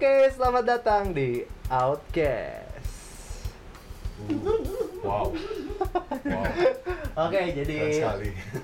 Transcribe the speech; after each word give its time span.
Oke, 0.00 0.32
selamat 0.32 0.64
datang 0.64 1.12
di 1.12 1.44
Outcast. 1.68 3.52
Wow. 5.04 5.36
Wow. 6.24 6.44
Oke, 7.28 7.52
jadi 7.52 8.00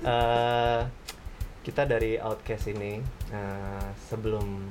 eh, 0.01 0.81
kita 1.61 1.85
dari 1.85 2.17
Outcast 2.17 2.73
ini 2.73 3.05
eh, 3.29 3.87
sebelum 4.09 4.65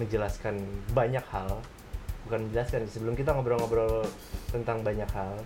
menjelaskan 0.00 0.64
banyak 0.96 1.28
hal, 1.28 1.60
bukan 2.24 2.48
menjelaskan, 2.48 2.88
sebelum 2.88 3.12
kita 3.12 3.36
ngobrol-ngobrol 3.36 4.08
tentang 4.48 4.80
banyak 4.80 5.12
hal, 5.12 5.36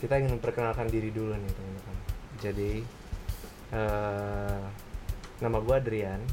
kita 0.00 0.24
ingin 0.24 0.40
memperkenalkan 0.40 0.88
diri 0.88 1.12
dulu 1.12 1.36
nih 1.36 1.52
teman-teman. 1.52 1.96
Jadi 2.40 2.72
eh, 3.76 4.60
nama 5.44 5.58
gue 5.60 5.74
Adrian, 5.76 6.24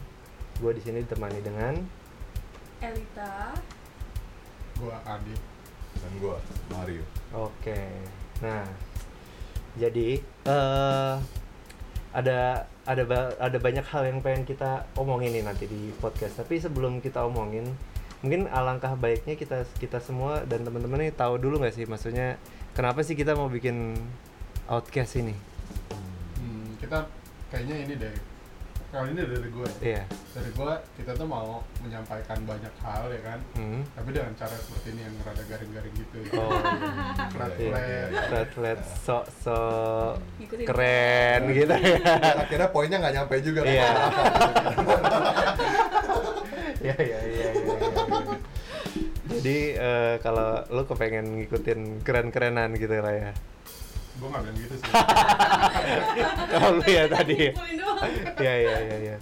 gue 0.64 0.72
di 0.72 0.80
sini 0.80 1.04
ditemani 1.04 1.44
dengan 1.44 1.76
Elita 2.82 3.54
gua 4.82 4.98
Adi 5.06 5.38
Dan 6.02 6.12
gua 6.18 6.38
Mario. 6.74 7.06
Oke, 7.30 7.78
nah 8.42 8.66
jadi 9.78 10.18
eh 10.50 11.16
ada 12.12 12.66
ada 12.84 13.04
ba- 13.08 13.38
ada 13.40 13.58
banyak 13.62 13.86
hal 13.88 14.04
yang 14.10 14.20
pengen 14.20 14.44
kita 14.44 14.84
omongin 14.98 15.32
nih 15.32 15.46
nanti 15.46 15.70
di 15.70 15.94
podcast. 16.02 16.42
Tapi 16.42 16.58
sebelum 16.58 17.00
kita 17.00 17.24
omongin, 17.24 17.70
mungkin 18.26 18.50
alangkah 18.50 18.98
baiknya 18.98 19.38
kita 19.38 19.64
kita 19.78 20.02
semua 20.02 20.42
dan 20.50 20.66
teman-teman 20.66 21.06
nih 21.08 21.14
tahu 21.14 21.38
dulu 21.38 21.62
nggak 21.62 21.78
sih, 21.78 21.86
maksudnya 21.86 22.36
kenapa 22.74 23.06
sih 23.06 23.14
kita 23.14 23.38
mau 23.38 23.48
bikin 23.48 23.94
outcast 24.68 25.22
ini? 25.22 25.38
hmm, 26.42 26.82
kita 26.82 27.06
kayaknya 27.54 27.76
ini 27.86 27.94
deh 27.96 28.16
kali 28.92 29.08
ini 29.10 29.24
dari 29.24 29.48
gue 29.48 29.68
Iya. 29.80 30.04
dari 30.32 30.50
gue 30.52 30.72
kita 31.00 31.12
tuh 31.16 31.24
mau 31.24 31.64
menyampaikan 31.80 32.44
banyak 32.44 32.74
hal 32.78 33.08
ya 33.08 33.22
kan 33.24 33.40
Hmm. 33.56 33.82
tapi 33.96 34.10
dengan 34.12 34.36
cara 34.36 34.52
seperti 34.52 34.88
ini 34.92 35.02
yang 35.02 35.16
rada 35.22 35.44
garing-garing 35.46 35.96
gitu 35.96 36.18
ya. 36.22 36.32
Oh, 36.36 36.52
flat 37.32 37.54
iya. 37.56 37.72
flat 37.72 38.28
Flat 38.28 38.50
flat 38.52 38.80
sok 39.00 39.26
sok 39.34 40.16
keren 40.62 41.42
gitu 41.50 41.72
ya. 41.72 41.98
Akhirnya 42.38 42.68
poinnya 42.68 42.98
nggak 43.00 43.16
nyampe 43.16 43.36
juga. 43.42 43.60
kan? 43.64 43.72
Iya. 43.72 43.90
Iya 46.82 46.98
iya 46.98 47.20
iya 47.22 47.22
iya. 47.22 47.50
iya. 47.54 48.36
Jadi 49.32 49.58
eh, 49.78 50.14
kalau 50.20 50.66
lu 50.68 50.82
kepengen 50.84 51.38
ngikutin 51.38 52.02
keren-kerenan 52.02 52.74
gitu 52.74 52.98
lah 52.98 53.14
ya. 53.14 53.32
Gue 54.22 54.30
nggak 54.30 54.44
bilang 54.46 54.58
gitu 54.60 54.76
sih 54.78 54.86
Oh 56.62 56.70
lu 56.78 56.86
ya 56.86 57.04
tadi. 57.08 57.36
ya? 57.42 57.52
Iya 58.38 58.54
iya 58.56 58.76
iya 58.80 58.98
iya. 59.02 59.16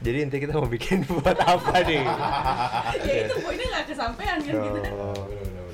Jadi 0.00 0.16
inti 0.22 0.36
kita 0.38 0.54
mau 0.54 0.64
bikin 0.64 1.02
buat 1.04 1.34
apa 1.36 1.82
nih? 1.82 2.00
ya 3.10 3.14
itu 3.26 3.36
poinnya 3.42 3.66
nggak 3.68 3.84
kesampaian 3.90 4.38
kan 4.38 4.54
gitu 4.54 4.78
Oh. 4.94 5.26
Bener. 5.26 5.66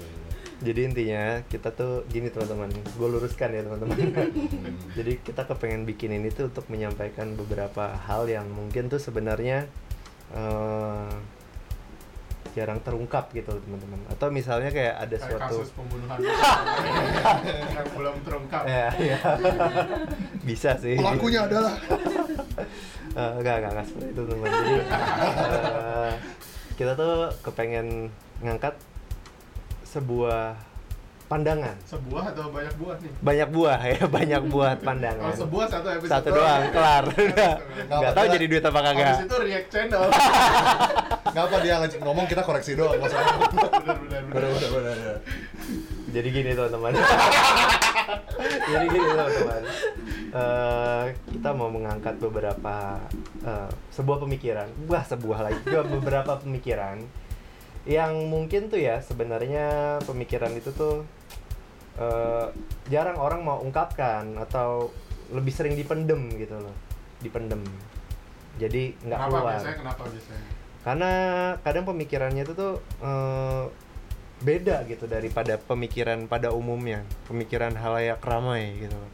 Jadi 0.57 0.81
intinya 0.83 1.25
kita 1.47 1.69
tuh 1.71 2.03
gini 2.09 2.33
teman-teman, 2.33 2.73
gue 2.73 3.07
luruskan 3.07 3.53
ya 3.53 3.61
teman-teman. 3.63 3.97
Jadi 4.99 5.13
kita 5.21 5.45
kepengen 5.45 5.85
bikin 5.85 6.17
ini 6.17 6.33
tuh 6.33 6.49
untuk 6.49 6.65
menyampaikan 6.73 7.37
beberapa 7.37 7.93
hal 8.09 8.25
yang 8.27 8.49
mungkin 8.49 8.89
tuh 8.89 8.99
sebenarnya 8.99 9.69
eh, 10.33 11.13
jarang 12.57 12.81
terungkap 12.81 13.29
gitu 13.37 13.53
teman-teman. 13.53 14.01
Atau 14.09 14.33
misalnya 14.33 14.73
kayak 14.73 14.97
ada 14.97 15.17
kayak 15.21 15.29
suatu 15.29 15.57
kasus 15.61 15.71
pembunuhan 15.77 16.17
yang 17.77 17.89
belum 17.93 18.17
terungkap 18.25 18.63
ya, 18.65 18.89
ya. 18.97 19.21
bisa 20.49 20.73
sih. 20.81 20.97
Pelakunya 20.97 21.45
adalah 21.45 21.77
Eh, 23.17 23.33
enggak, 23.41 23.55
enggak, 23.65 23.73
enggak 23.73 23.87
seperti 23.89 24.09
itu 24.13 24.23
teman. 24.29 24.49
Jadi 24.53 24.75
eh, 24.77 26.13
kita 26.77 26.93
tuh 27.01 27.33
kepengen 27.41 28.13
ngangkat 28.45 28.77
sebuah 29.89 30.53
pandangan. 31.27 31.75
Sebuah 31.83 32.23
atau 32.31 32.45
banyak 32.49 32.75
buah 32.79 32.97
nih? 32.99 33.11
Banyak 33.19 33.49
buah 33.51 33.79
ya 33.83 34.01
banyak 34.19 34.43
buah 34.47 34.73
kalau 34.75 34.87
pandangan 34.87 35.33
sebuah 35.35 35.67
satu 35.67 35.89
episode 35.91 36.13
satu 36.15 36.29
doang. 36.31 36.63
kelar. 36.71 37.05
Udah 37.07 37.53
Nggak 37.77 37.99
nggak 38.01 38.13
tahu 38.15 38.27
jadi 38.31 38.45
duit 38.47 38.65
apa 38.65 38.79
habis 38.79 38.87
kagak 38.95 39.17
itu 39.23 39.37
react 39.43 39.69
channel. 39.69 40.03
Ngapa 41.27 41.57
dia 41.61 41.75
ngajak 41.79 42.01
ngomong 42.01 42.27
kita 42.27 42.43
koreksi 42.43 42.73
doang 42.75 42.97
bener 42.97 43.19
Bener, 43.77 43.97
bener, 44.31 44.71
bener, 44.71 44.71
bener. 44.73 45.17
jadi 46.09 46.29
gini 46.31 46.51
teman-teman. 46.55 46.93
Jadi 48.67 48.85
gini 48.87 49.07
teman-teman. 49.07 49.63
Eh, 50.27 51.05
kita 51.33 51.51
mau 51.53 51.69
mengangkat 51.69 52.15
beberapa 52.17 53.03
eh, 53.43 53.69
sebuah 53.91 54.19
pemikiran. 54.21 54.69
Wah 54.87 55.03
sebuah 55.03 55.39
lagi 55.43 55.61
beberapa 55.67 56.39
pemikiran 56.39 57.03
yang 57.87 58.27
mungkin 58.27 58.67
tuh 58.67 58.83
ya 58.83 58.99
sebenarnya 58.99 59.99
pemikiran 60.03 60.51
itu 60.59 60.75
tuh 60.75 61.07
eh, 62.03 62.51
jarang 62.91 63.17
orang 63.17 63.47
mau 63.47 63.63
ungkapkan 63.63 64.35
atau 64.43 64.91
lebih 65.31 65.55
sering 65.55 65.79
dipendem 65.79 66.27
gitu 66.35 66.59
loh 66.59 66.75
dipendem. 67.23 67.63
Jadi 68.59 68.99
nggak 69.07 69.19
keluar. 69.31 69.55
biasanya? 69.55 69.77
Kenapa 69.79 70.03
biasanya? 70.11 70.45
Karena 70.83 71.13
kadang 71.63 71.85
pemikirannya 71.87 72.43
itu 72.43 72.53
tuh 72.59 72.75
eh, 73.01 73.65
beda 74.43 74.85
gitu 74.85 75.09
daripada 75.09 75.57
pemikiran 75.57 76.29
pada 76.29 76.53
umumnya 76.53 77.01
pemikiran 77.25 77.73
halayak 77.73 78.21
ramai 78.21 78.77
gitu 78.77 78.93
loh. 78.93 79.13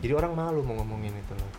jadi 0.00 0.20
orang 0.20 0.36
malu 0.36 0.60
mau 0.64 0.76
ngomongin 0.80 1.12
itu 1.12 1.34
loh. 1.36 1.50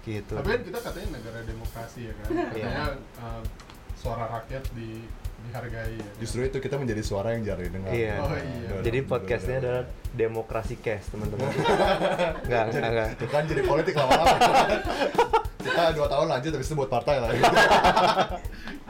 Gitu. 0.00 0.34
Tapi 0.34 0.48
kan 0.50 0.62
kita 0.66 0.78
katanya 0.82 1.08
negara 1.18 1.38
demokrasi 1.46 2.10
ya 2.10 2.12
kan. 2.18 2.26
Katanya 2.50 2.86
uh, 3.22 3.42
suara 4.00 4.24
rakyat 4.32 4.64
di 4.72 5.04
dihargai 5.40 5.96
ya. 5.96 6.08
Justru 6.20 6.48
itu 6.48 6.56
kita 6.60 6.76
menjadi 6.80 7.02
suara 7.04 7.36
yang 7.36 7.44
jarang 7.44 7.64
didengar. 7.68 7.92
Iya. 7.92 8.16
Oh, 8.20 8.32
iya. 8.32 8.80
Jadi 8.80 8.98
podcastnya 9.04 9.56
adalah 9.60 9.82
demokrasi 10.16 10.74
cast 10.80 11.12
teman-teman 11.12 11.48
nggak 12.50 12.64
nggak 12.74 12.90
nggak 12.90 13.08
Itu 13.14 13.26
kan 13.30 13.42
jadi 13.46 13.62
politik 13.62 13.94
lama-lama. 13.94 14.36
kita 15.60 15.92
dua 15.92 16.08
tahun 16.08 16.26
lanjut 16.32 16.50
habis 16.56 16.68
itu 16.72 16.76
buat 16.76 16.88
partai 16.90 17.20
lah. 17.20 17.30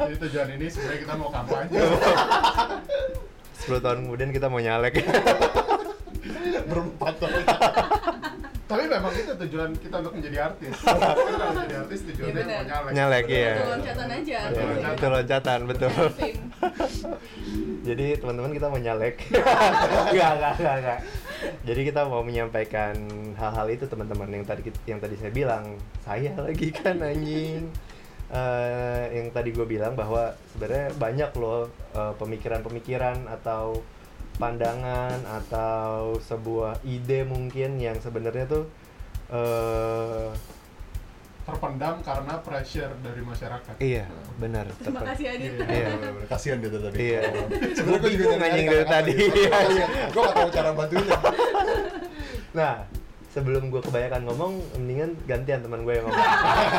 Jadi 0.00 0.16
tujuan 0.16 0.48
ini 0.54 0.66
sebenarnya 0.70 1.00
kita 1.02 1.14
mau 1.18 1.28
kampanye. 1.28 1.76
10 3.60 3.84
tahun 3.84 3.98
kemudian 4.08 4.30
kita 4.32 4.46
mau 4.48 4.56
nyalek 4.62 5.04
Berempat 6.70 7.14
tahun. 7.20 7.44
Tapi 8.70 8.84
memang 8.86 9.12
itu 9.12 9.29
tujuan 9.40 9.70
kita 9.80 9.96
untuk 10.04 10.14
menjadi 10.20 10.38
artis. 10.52 10.72
Kita 10.84 11.44
menjadi 11.48 11.76
artis 11.80 12.00
tujuannya 12.12 12.32
Iya, 12.36 12.44
mau 12.44 12.64
nyalek. 12.64 12.92
Nyalek, 12.92 13.24
iya. 13.26 13.52
Itu 13.56 13.64
loncatan 13.72 14.08
aja 14.12 14.36
Betul, 14.44 14.60
Ya, 14.60 14.64
loncatan. 14.68 14.92
itu 14.92 15.06
loncatan 15.08 15.58
betul 15.64 15.90
Fame. 16.12 16.42
Jadi 17.88 18.06
teman-teman 18.20 18.50
kita 18.52 18.66
mau 18.68 18.80
nyalek. 18.80 19.16
Enggak, 20.12 20.30
enggak, 20.36 20.52
enggak, 20.60 20.74
enggak. 20.84 20.98
Jadi 21.64 21.80
kita 21.88 22.00
mau 22.04 22.20
menyampaikan 22.20 22.94
hal-hal 23.40 23.66
itu 23.72 23.84
teman-teman 23.88 24.28
yang 24.28 24.44
tadi 24.44 24.62
yang 24.84 25.00
tadi 25.00 25.16
saya 25.16 25.32
bilang. 25.32 25.64
Saya 26.04 26.36
lagi 26.36 26.68
kan 26.68 27.00
anjing. 27.00 27.72
Eh, 28.30 29.02
yang 29.16 29.26
tadi 29.34 29.50
gue 29.50 29.66
bilang 29.66 29.98
bahwa 29.98 30.36
sebenarnya 30.54 30.94
banyak 30.94 31.30
loh 31.34 31.66
eh, 31.96 32.14
pemikiran-pemikiran 32.14 33.26
atau 33.26 33.82
pandangan 34.38 35.18
atau 35.26 36.16
sebuah 36.22 36.80
ide 36.86 37.26
mungkin 37.26 37.76
yang 37.76 37.98
sebenarnya 37.98 38.46
tuh 38.46 38.64
eh 39.30 40.30
Terpendam 41.40 41.98
karena 42.06 42.34
pressure 42.38 42.92
dari 43.02 43.22
masyarakat. 43.26 43.74
iya 43.82 44.06
benar 44.38 44.70
Terima 44.78 45.02
kasih 45.02 45.34
Adit. 45.34 45.52
Iya. 45.58 45.66
Iya. 45.66 45.88
Kasihan 46.30 46.56
dia 46.62 46.70
tadi. 46.70 46.96
Iya. 47.00 47.20
Sebenarnya 47.74 47.98
gue 47.98 48.10
juga 48.14 48.34
anjing 48.38 48.66
dari 48.68 48.86
tadi. 48.86 49.12
gitu. 49.18 49.34
Iya. 49.34 49.86
Gue 50.14 50.20
gak 50.22 50.36
tahu 50.36 50.48
cara 50.54 50.70
bantuinnya. 50.70 51.18
Nah, 52.50 52.74
sebelum 53.30 53.62
gue 53.66 53.82
kebanyakan 53.82 54.20
ngomong, 54.26 54.52
mendingan 54.78 55.10
gantian 55.26 55.60
teman 55.62 55.82
gue 55.82 55.94
yang 55.98 56.06
ngomong. 56.06 56.30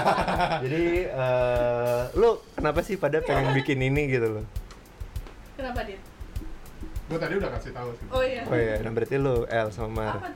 Jadi, 0.63 0.83
eh 1.09 2.01
lu 2.15 2.29
kenapa 2.55 2.79
sih 2.79 2.95
pada 2.95 3.19
pengen 3.19 3.51
bikin 3.51 3.79
ini 3.81 4.07
gitu 4.07 4.39
loh? 4.39 4.45
Kenapa 5.59 5.83
Dit? 5.83 5.99
Gue 7.11 7.19
tadi 7.19 7.33
udah 7.35 7.51
kasih 7.59 7.71
tahu 7.75 7.89
sih. 7.99 8.07
Oh 8.07 8.23
iya. 8.23 8.41
Oh 8.47 8.55
iya, 8.55 8.79
nah 8.79 8.91
berarti 8.91 9.15
lu 9.15 9.43
El 9.51 9.67
sama 9.71 9.89
Mar. 9.91 10.15
Apa? 10.15 10.31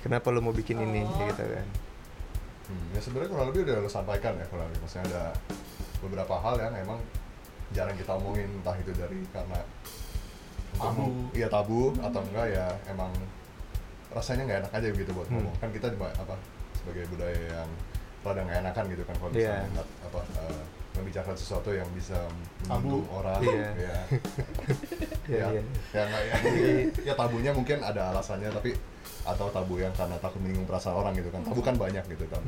Kenapa 0.00 0.26
lu 0.28 0.40
mau 0.40 0.50
bikin 0.50 0.76
ini 0.78 1.02
Oh. 1.02 1.12
gitu 1.22 1.44
kan? 1.44 1.66
Hmm, 2.66 2.86
ya 2.90 3.00
sebenarnya 3.00 3.30
kurang 3.30 3.46
lebih 3.50 3.60
udah 3.64 3.76
lo 3.78 3.90
sampaikan 3.90 4.32
ya 4.34 4.46
kurang 4.46 4.66
lebih. 4.66 4.80
Maksudnya 4.80 5.04
ada 5.08 5.24
beberapa 5.98 6.34
hal 6.36 6.54
yang 6.56 6.74
emang 6.78 7.00
jarang 7.70 7.94
kita 7.94 8.12
omongin 8.12 8.48
entah 8.52 8.76
itu 8.76 8.92
dari 8.92 9.20
karena 9.28 9.60
Tabu. 10.72 11.28
Iya 11.30 11.46
tabu 11.46 11.92
atau 11.94 12.22
enggak 12.22 12.46
ya 12.48 12.66
emang 12.86 13.10
rasanya 14.08 14.42
nggak 14.44 14.58
enak 14.60 14.72
aja 14.72 14.88
gitu 14.88 15.10
buat 15.12 15.26
Hmm. 15.26 15.34
ngomong. 15.36 15.54
Kan 15.58 15.70
kita 15.70 15.86
juga 15.88 16.08
apa 16.14 16.34
sebagai 16.72 17.04
budaya 17.06 17.36
yang 17.52 17.68
rada 18.20 18.40
nggak 18.40 18.58
enakan 18.60 18.84
gitu 18.88 19.02
kan 19.02 19.14
kalau 19.16 19.30
misalnya 19.30 19.68
nggak- 19.70 19.92
apa 20.02 20.20
eh, 20.38 20.62
membicarakan 20.90 21.36
sesuatu 21.36 21.70
yang 21.70 21.88
bisa 21.90 22.16
Tabu. 22.64 23.04
orang 23.10 23.40
Iya. 23.40 23.68
ya. 23.76 23.96
Iya, 25.30 25.38
ya, 25.38 25.46
iya. 25.52 25.62
ya 25.92 26.02
nggak 26.02 26.22
ya. 26.24 26.34
ya 27.04 27.14
tabunya 27.14 27.52
mungkin 27.52 27.78
ada 27.80 28.10
alasannya 28.10 28.50
tapi 28.50 28.74
atau 29.30 29.46
tabu 29.48 29.78
yang 29.78 29.94
karena 29.94 30.16
takut 30.18 30.38
menyinggung 30.38 30.66
perasaan 30.66 30.96
orang 30.96 31.12
gitu 31.14 31.30
kan. 31.30 31.40
Tabu 31.42 31.60
kan 31.60 31.74
banyak 31.74 32.04
gitu 32.06 32.26
kan. 32.26 32.42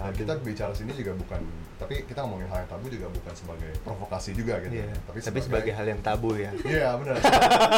Nah, 0.00 0.08
kita 0.16 0.32
bicara 0.40 0.72
sini 0.72 0.96
juga 0.96 1.12
bukan, 1.12 1.44
tapi 1.76 2.08
kita 2.08 2.24
ngomongin 2.24 2.48
hal 2.48 2.64
yang 2.64 2.70
tabu 2.72 2.88
juga 2.88 3.04
bukan 3.12 3.34
sebagai 3.36 3.68
provokasi 3.84 4.32
juga 4.32 4.56
gitu. 4.64 4.80
Iya. 4.80 4.96
Tapi, 5.04 5.18
Tapi 5.20 5.38
sebagai 5.44 5.72
hal 5.76 5.86
yang 5.86 6.00
tabu 6.00 6.32
ya. 6.34 6.48
Iya 6.64 6.96
benar. 6.96 7.20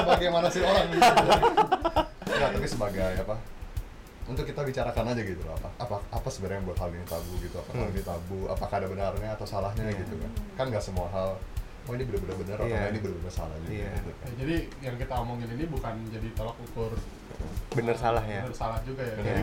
Bagaimana 0.07 0.47
sih 0.47 0.63
orang? 0.63 0.87
Gitu. 0.87 1.03
Enggak, 2.31 2.51
tapi 2.55 2.67
sebagai 2.69 3.03
apa? 3.19 3.37
Untuk 4.23 4.47
kita 4.47 4.63
bicarakan 4.63 5.05
aja 5.11 5.23
gitu 5.27 5.43
loh. 5.43 5.59
Apa 5.59 5.69
apa, 5.83 5.97
apa 6.15 6.29
sebenarnya 6.31 6.63
yang 6.63 6.67
buat 6.71 6.79
hal 6.79 6.91
ini 6.95 7.07
tabu 7.11 7.33
gitu? 7.43 7.59
Hal 7.59 7.75
Hmm. 7.75 7.91
ini 7.91 8.03
tabu? 8.07 8.39
Apakah 8.47 8.77
ada 8.79 8.87
benarnya 8.87 9.31
atau 9.35 9.43
salahnya 9.43 9.83
Iya. 9.83 9.99
gitu 10.07 10.15
kan? 10.23 10.31
Kan 10.55 10.65
nggak 10.71 10.85
semua 10.85 11.11
hal 11.11 11.35
Oh 11.83 11.93
ini 11.93 12.05
benar-benar 12.07 12.37
benar 12.39 12.57
atau 12.57 12.67
Iya. 12.67 12.79
nggak, 12.79 12.91
ini 12.91 12.99
benar-benar 13.03 13.33
salah 13.33 13.57
juga 13.59 13.73
Iya. 13.75 13.91
gitu 13.93 14.11
kan. 14.13 14.23
Ya, 14.23 14.33
jadi 14.39 14.57
yang 14.81 14.97
kita 14.97 15.15
omongin 15.19 15.49
ini 15.51 15.65
bukan 15.67 15.95
jadi 16.09 16.29
tolak 16.33 16.57
ukur 16.63 16.93
Bener 17.73 17.97
salah 17.99 18.23
ya. 18.23 18.41
bener 18.47 18.55
salah 18.55 18.79
juga 18.87 19.03
ya. 19.03 19.17
Iya. 19.19 19.35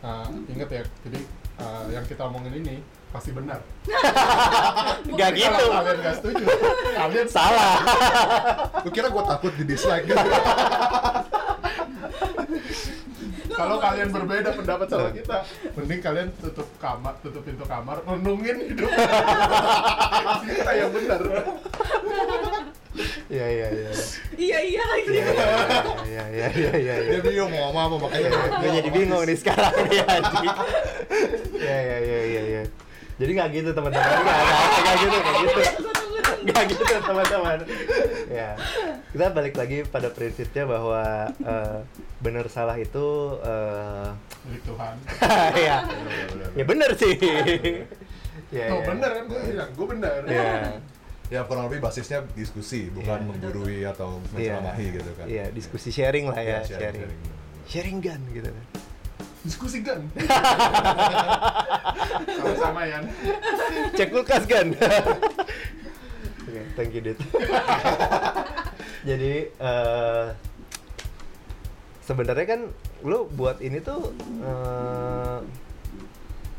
uh, 0.00 0.28
ingat 0.46 0.68
ya, 0.70 0.82
jadi 1.02 1.20
uh, 1.58 1.84
yang 1.90 2.04
kita 2.06 2.22
omongin 2.22 2.54
ini 2.56 2.76
pasti 3.10 3.34
benar. 3.34 3.58
Gak 5.10 5.30
Jadi 5.34 5.40
gitu. 5.42 5.50
Kalau 5.50 5.82
kalian 5.82 5.98
nggak 5.98 6.16
setuju, 6.16 6.44
kalian 7.02 7.26
Salah. 7.26 7.74
Lu 8.86 8.90
kira 8.94 9.10
gue 9.10 9.24
takut 9.26 9.52
di 9.58 9.64
dislike 9.66 10.06
gitu? 10.06 10.14
Kalau 13.60 13.76
kalian 13.76 14.08
berbeda 14.08 14.50
pendapat 14.56 14.86
sama 14.88 15.08
kita, 15.12 15.36
mending 15.76 16.00
kalian 16.00 16.28
tutup 16.40 16.68
kamar, 16.80 17.12
tutup 17.20 17.44
pintu 17.44 17.68
kamar, 17.68 18.00
renungin 18.08 18.56
hidup 18.72 18.88
kita 20.48 20.70
yang 20.72 20.88
benar. 20.88 21.20
Iya 23.30 23.46
iya 23.46 23.68
iya. 23.68 23.92
Iya 24.40 24.58
iya 24.64 24.82
lagi. 24.88 25.08
Iya 25.12 25.24
iya 26.08 26.24
iya 26.32 26.48
iya 26.72 26.72
iya. 26.80 26.94
Dia 27.04 27.20
bingung 27.20 27.52
mau 27.52 27.68
ngomong 27.68 27.84
apa 27.84 27.96
makanya 28.08 28.30
Gue 28.64 28.70
jadi 28.80 28.90
bingung 28.90 29.22
nih 29.28 29.36
sekarang 29.36 29.74
nih 29.86 30.00
anjing. 30.08 30.48
Iya 31.60 31.76
iya 31.84 31.96
iya 32.00 32.20
iya 32.24 32.42
iya. 32.48 32.62
Jadi 33.20 33.30
nggak 33.36 33.48
gitu 33.60 33.70
teman-teman. 33.76 34.08
Nggak 34.08 34.94
gitu 35.04 35.16
nggak 35.20 35.34
gitu. 35.44 35.89
Nggak 36.40 36.62
gitu 36.72 36.82
teman-teman. 36.82 37.58
Ya. 38.30 38.56
Kita 39.12 39.26
balik 39.30 39.54
lagi 39.56 39.84
pada 39.84 40.08
prinsipnya 40.08 40.64
bahwa 40.64 41.28
eh, 41.34 41.78
benar 42.20 42.46
salah 42.48 42.76
itu 42.76 43.36
eh, 43.42 44.08
Milik 44.48 44.62
Tuhan. 44.64 44.94
ya 45.68 45.76
ya 46.56 46.64
benar 46.64 46.90
sih. 46.96 47.14
Ya, 48.50 48.66
Tuh 48.66 48.82
ya. 48.82 48.86
benar 48.88 49.10
kan 49.14 49.24
gue 49.28 49.40
bilang, 49.46 49.70
gue 49.76 49.86
benar. 49.86 50.18
Iya. 50.26 50.52
Ya 51.30 51.40
kurang 51.46 51.70
lebih 51.70 51.78
basisnya 51.78 52.26
diskusi, 52.34 52.90
bukan 52.90 53.22
Iya. 53.22 53.28
menggurui 53.30 53.78
atau 53.86 54.18
menceramahi 54.34 54.86
gitu 54.98 55.10
kan. 55.14 55.26
Iya, 55.30 55.44
diskusi 55.54 55.94
sharing 55.94 56.26
lah 56.26 56.40
ya, 56.42 56.44
Iya, 56.58 56.58
sharing. 56.66 56.94
sharing. 56.98 57.20
Sharing 57.70 57.96
gun 58.02 58.20
gitu 58.34 58.50
kan. 58.50 58.64
Diskusi 59.40 59.78
kan. 59.80 60.00
Sama-sama 62.34 62.82
ya. 62.84 62.98
Cek 63.94 64.08
kulkas 64.10 64.44
kan. 64.50 64.66
Oke, 66.50 66.66
thank 66.74 66.90
you, 66.90 66.98
Dit. 66.98 67.14
Jadi 69.08 69.34
eh 69.54 70.26
sebenarnya 72.02 72.46
kan 72.58 72.60
lu 73.06 73.30
buat 73.30 73.62
ini 73.62 73.78
tuh 73.78 74.10
eh, 74.42 75.38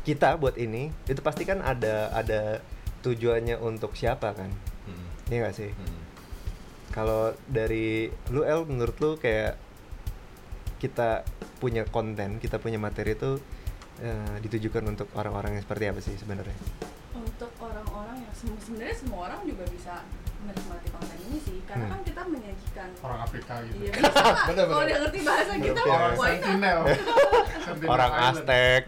kita 0.08 0.40
buat 0.40 0.56
ini 0.56 0.88
itu 1.04 1.20
pasti 1.20 1.44
kan 1.44 1.60
ada 1.60 2.08
ada 2.16 2.64
tujuannya 3.04 3.60
untuk 3.60 3.92
siapa 3.92 4.32
kan? 4.32 4.48
Hmm. 4.88 5.06
Iya 5.28 5.52
gak 5.52 5.56
sih? 5.60 5.68
Hmm. 5.76 6.00
Kalau 6.88 7.36
dari 7.44 8.08
lu 8.32 8.48
El 8.48 8.64
menurut 8.64 8.96
lu 8.96 9.20
kayak 9.20 9.60
kita 10.80 11.28
punya 11.60 11.84
konten, 11.84 12.40
kita 12.40 12.56
punya 12.56 12.80
materi 12.80 13.12
itu 13.12 13.36
eh, 14.00 14.36
ditujukan 14.40 14.88
untuk 14.88 15.12
orang-orang 15.20 15.60
yang 15.60 15.62
seperti 15.68 15.84
apa 15.84 16.00
sih 16.00 16.16
sebenarnya? 16.16 16.56
Sebenarnya 18.42 18.96
semua 18.96 19.18
orang 19.26 19.40
juga 19.42 19.64
bisa 19.68 19.94
menikmati 20.42 20.90
konten 20.90 21.18
ini 21.22 21.38
sih, 21.38 21.58
karena 21.62 21.86
Hmm. 21.86 21.92
kan 21.92 22.00
kita 22.02 22.22
menyajikan. 22.26 22.88
Orang 22.98 23.20
Afrika 23.22 23.54
gitu. 23.62 23.78
Iya. 23.80 23.92
Bener, 24.50 24.64
Kalau 24.66 24.84
dia 24.84 24.96
ngerti 24.98 25.18
bahasa 25.22 25.52
kita, 25.54 25.80
Oke. 25.80 25.86
Orang? 25.88 26.14
Sentinel. 26.26 26.80
Orang. 27.86 28.12
Aztec. 28.12 28.84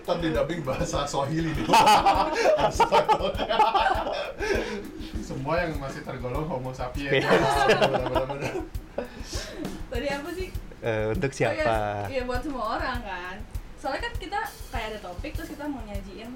Ntar 0.00 0.16
di 0.16 0.28
dubbing 0.30 0.62
bahasa 0.62 0.98
Swahili 1.04 1.50
nih. 1.50 1.66
Semua 5.20 5.54
yang 5.60 5.78
masih 5.78 6.02
tergolong 6.02 6.46
Homo 6.46 6.70
sapiens. 6.70 7.10
Iya. 7.12 7.30
Tadi 9.88 10.06
apa 10.08 10.30
sih? 10.30 10.48
Eh, 10.80 11.04
untuk 11.10 11.28
Oh, 11.28 11.36
siapa? 11.36 11.54
iya, 11.58 11.76
iya, 12.08 12.22
buat 12.24 12.40
semua 12.40 12.78
orang 12.78 12.98
kan. 13.00 13.36
Soalnya 13.76 14.00
kan 14.02 14.14
kita 14.16 14.40
kayak 14.70 14.86
ada 14.92 15.00
topik 15.02 15.32
terus 15.34 15.48
kita 15.48 15.64
mau 15.64 15.80
nyajiin 15.82 16.30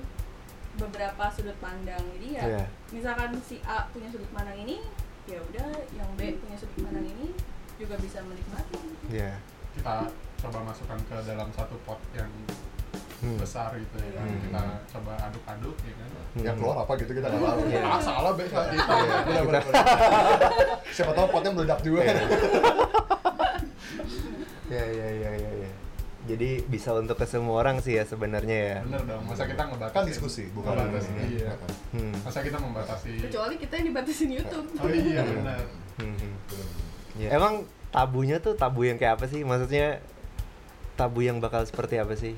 beberapa 0.74 1.24
sudut 1.30 1.56
pandang. 1.58 2.02
Jadi 2.18 2.28
ya, 2.34 2.42
Iya. 2.44 2.64
misalkan 2.90 3.30
si 3.40 3.62
A 3.62 3.86
punya 3.90 4.10
sudut 4.10 4.28
pandang 4.30 4.58
ini, 4.58 4.82
ya 5.24 5.38
udah 5.38 5.68
yang 5.92 6.10
B 6.14 6.36
punya 6.38 6.56
sudut 6.56 6.78
pandang 6.82 7.06
ini 7.06 7.30
juga 7.74 7.94
bisa 7.98 8.18
menikmati. 8.22 8.78
Iya. 9.08 9.38
Kita 9.74 10.06
coba 10.44 10.58
masukkan 10.70 10.98
ke 11.02 11.16
dalam 11.24 11.48
satu 11.52 11.74
pot 11.82 11.98
yang 12.12 12.30
Hmm. 13.24 13.40
besar 13.40 13.72
gitu 13.74 13.96
ya. 13.98 14.20
Hmm. 14.20 14.36
Kita 14.38 14.62
coba 14.94 15.12
aduk-aduk 15.16 15.76
ya 15.82 15.94
kan. 15.96 16.08
Yang 16.36 16.56
keluar 16.60 16.76
apa 16.84 16.92
gitu 17.00 17.12
kita 17.16 17.26
nggak 17.26 17.40
tahu. 17.40 17.64
Ah, 17.80 17.98
salah 17.98 18.32
be. 18.36 18.44
Iya, 18.44 19.40
bener-bener. 19.42 19.64
Siapa 20.92 21.12
tahu 21.16 21.26
potnya 21.32 21.50
meledak 21.50 21.80
juga. 21.80 22.04
Iya, 22.04 22.14
iya, 24.68 24.84
iya. 24.90 25.03
Jadi 26.34 26.66
bisa 26.66 26.90
untuk 26.98 27.14
ke 27.14 27.26
semua 27.30 27.62
orang 27.62 27.78
sih 27.78 27.94
ya 27.94 28.02
sebenarnya 28.02 28.58
ya. 28.58 28.78
Bener 28.82 29.02
dong. 29.06 29.22
Masa 29.30 29.46
kita 29.46 29.62
ngebatasi? 29.70 29.94
Kan 29.94 30.04
diskusi, 30.10 30.44
bukan 30.50 30.74
Ngebatasi, 30.74 31.10
ini. 31.14 31.24
Iya. 31.38 31.52
Hmm. 31.94 32.14
Masa 32.26 32.38
kita 32.42 32.58
membatasi? 32.58 33.12
Kecuali 33.22 33.54
kita 33.54 33.72
yang 33.78 33.86
dibatasin 33.94 34.30
YouTube. 34.34 34.66
Oh 34.82 34.90
iya 34.90 35.22
benar. 35.22 35.62
Hmm, 36.02 36.14
hmm. 36.18 36.34
Ya, 37.14 37.28
Emang 37.38 37.70
tabunya 37.94 38.42
tuh 38.42 38.58
tabu 38.58 38.82
yang 38.82 38.98
kayak 38.98 39.22
apa 39.22 39.30
sih? 39.30 39.46
Maksudnya 39.46 40.02
tabu 40.98 41.22
yang 41.22 41.38
bakal 41.38 41.62
seperti 41.62 42.02
apa 42.02 42.18
sih? 42.18 42.34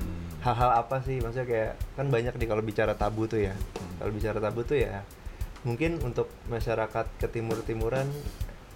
Hmm. 0.00 0.40
Hal-hal 0.40 0.80
apa 0.80 1.04
sih? 1.04 1.20
Maksudnya 1.20 1.44
kayak 1.44 1.72
kan 2.00 2.08
banyak 2.08 2.32
nih 2.32 2.48
kalau 2.48 2.64
bicara 2.64 2.96
tabu 2.96 3.28
tuh 3.28 3.44
ya. 3.44 3.52
Hmm. 3.52 4.00
Kalau 4.00 4.12
bicara 4.16 4.40
tabu 4.40 4.64
tuh 4.64 4.80
ya 4.80 5.04
mungkin 5.66 5.98
untuk 6.06 6.30
masyarakat 6.46 7.06
ke 7.18 7.26
timur-timuran 7.26 8.06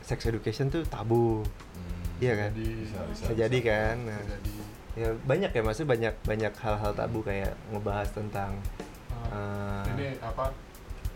sex 0.02 0.26
education 0.26 0.74
tuh 0.74 0.82
tabu. 0.90 1.46
Hmm. 1.46 1.89
Iya 2.20 2.34
kan? 2.36 2.50
Jadi, 2.52 2.64
Bisa, 2.78 2.98
bisa. 3.02 3.22
Bisa 3.22 3.32
jadi 3.34 3.58
kan. 3.60 3.94
Nah, 4.04 4.20
Jadi 4.20 4.52
ya 4.92 5.08
banyak 5.16 5.50
ya 5.50 5.62
maksudnya 5.62 5.88
banyak 5.88 6.14
banyak 6.20 6.52
hal-hal 6.56 6.92
tabu 6.92 7.22
kayak 7.22 7.54
ngebahas 7.70 8.08
tentang 8.10 8.58
uh, 9.22 9.80
Eh. 9.80 9.84
ini 9.94 10.06
apa 10.18 10.50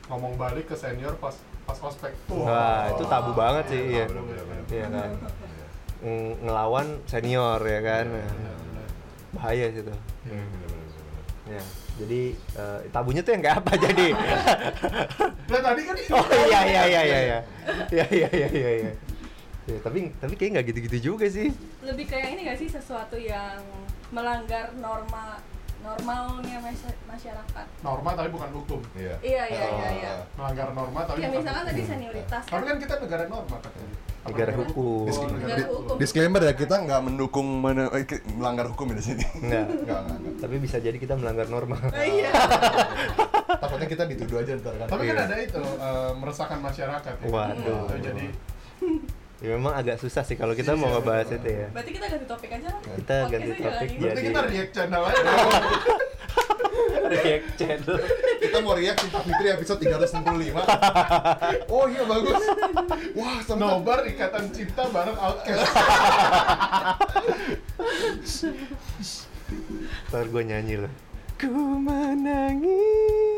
ngomong 0.06 0.36
balik 0.36 0.64
ke 0.64 0.74
senior 0.74 1.12
pas 1.16 1.34
pas 1.64 1.78
ospek. 1.78 2.12
Wah, 2.28 2.88
itu 2.88 3.04
tabu 3.04 3.32
banget 3.32 3.64
sih, 3.68 3.82
iya. 3.90 4.04
Bener-bener. 4.06 4.62
Iya 4.66 4.86
kan? 4.88 5.10
Iya. 5.10 5.66
ng- 6.04 6.36
ngelawan 6.42 6.86
senior 7.04 7.60
ya 7.60 7.80
kan. 7.80 8.06
Iya, 8.06 8.28
benar. 8.30 8.88
bahaya 9.32 9.66
sih 9.68 9.82
tuh. 9.82 9.98
Iya, 10.24 10.42
bener-bener. 10.42 10.88
Ya. 11.50 11.62
Jadi 11.94 12.22
eh, 12.34 12.78
tabunya 12.90 13.20
tuh 13.20 13.32
yang 13.32 13.42
kayak 13.42 13.58
apa 13.60 13.72
jadi? 13.76 14.06
Lah 15.52 15.60
tadi 15.62 15.80
kan 15.84 15.94
oh 16.10 16.26
iya 16.44 16.60
iya 16.64 16.82
iya 16.84 17.02
iya 17.02 17.18
iya. 17.20 17.38
Iya 17.88 18.04
iya 18.10 18.28
iya 18.30 18.48
iya 18.50 18.70
iya. 18.80 18.92
Ya, 19.64 19.80
tapi 19.80 20.12
tapi 20.14 20.34
kayak 20.34 20.50
nggak 20.52 20.66
gitu-gitu 20.68 20.98
juga 21.10 21.24
sih. 21.26 21.48
Lebih 21.80 22.04
kayak 22.04 22.28
ini 22.30 22.40
gak 22.44 22.58
sih 22.58 22.68
sesuatu 22.68 23.16
yang 23.16 23.64
melanggar 24.10 24.68
norma 24.74 25.40
normalnya 25.80 26.56
masy- 26.58 26.96
masyarakat. 27.04 27.66
norma 27.80 28.10
tapi 28.12 28.28
bukan 28.30 28.50
hukum. 28.54 28.80
Iya. 28.94 29.16
Iya 29.20 29.42
iya 29.46 29.66
iya 29.70 29.88
iya. 29.94 30.12
Melanggar 30.34 30.72
norma 30.72 31.00
tapi 31.02 31.20
Ya 31.20 31.28
misalkan 31.28 31.60
hukum. 31.60 31.70
tadi 31.70 31.82
senioritas 31.82 32.42
Tapi 32.42 32.56
kan 32.58 32.64
kan 32.66 32.76
kita 32.78 32.94
negara 32.98 33.24
norma 33.26 33.56
katanya. 33.58 33.92
Negara 34.24 34.52
hukum. 34.54 35.04
Dis- 35.04 35.20
Negara 35.20 35.52
di- 35.54 35.68
hukum. 35.70 35.96
Disclaimer 35.98 36.42
ya 36.42 36.52
kita 36.54 36.74
nggak 36.78 37.00
mendukung 37.02 37.46
mana- 37.58 37.88
eh, 37.90 38.04
melanggar 38.30 38.66
hukum 38.66 38.86
ya 38.86 38.96
di 38.96 39.04
sini. 39.06 39.24
Enggak. 39.38 39.64
Enggak, 39.66 39.98
enggak, 39.98 40.16
enggak. 40.18 40.34
Tapi 40.40 40.54
bisa 40.58 40.76
jadi 40.78 40.96
kita 40.96 41.14
melanggar 41.14 41.46
norma. 41.46 41.76
Oh, 41.76 42.00
iya. 42.02 42.32
Takutnya 43.54 43.84
kita 43.86 44.04
dituduh 44.06 44.40
aja 44.40 44.52
ntar 44.56 44.72
kan. 44.74 44.86
Tapi 44.88 45.02
kan 45.04 45.14
Iya. 45.14 45.24
ada 45.26 45.36
itu 45.38 45.60
eh, 45.60 46.12
meresahkan 46.14 46.58
masyarakat 46.58 47.14
ya. 47.18 47.28
Waduh. 47.28 47.84
Jadi 47.94 48.26
Ya 49.44 49.52
memang 49.52 49.76
agak 49.76 50.00
susah 50.00 50.24
sih 50.24 50.40
kalau 50.40 50.56
kita 50.56 50.72
mau 50.72 50.88
Iya, 50.88 50.94
ngebahas 50.96 51.28
itu 51.30 51.48
ya. 51.52 51.68
Berarti 51.68 51.90
kita 51.92 52.06
ganti 52.08 52.24
topik 52.24 52.48
aja 52.48 52.68
lah. 52.72 52.80
Kita 52.80 53.16
ganti 53.28 53.50
topik 53.52 53.60
jangan 53.60 53.76
berarti 53.76 54.00
Jadi- 54.00 54.24
kita 54.24 54.40
react 54.48 54.72
channel 54.72 55.02
aja. 55.04 55.20
React 57.04 57.48
channel. 57.54 57.96
Kita 58.40 58.58
mau 58.64 58.72
react 58.72 58.98
Cinta 58.98 59.20
Fitri 59.20 59.48
episode 59.52 59.78
365. 59.84 60.56
Oh 61.74 61.84
iya 61.84 62.02
bagus. 62.08 62.40
Wah, 63.12 63.38
sempat. 63.44 63.68
Nobar 63.68 64.00
ikatan 64.08 64.48
cinta 64.48 64.88
bareng 64.88 65.12
Outcast. 65.14 65.68
Ntar 70.08 70.24
gue 70.32 70.42
nyanyi 70.42 70.74
loh. 70.80 70.92
Ku 71.36 71.52
menangis. 71.76 73.33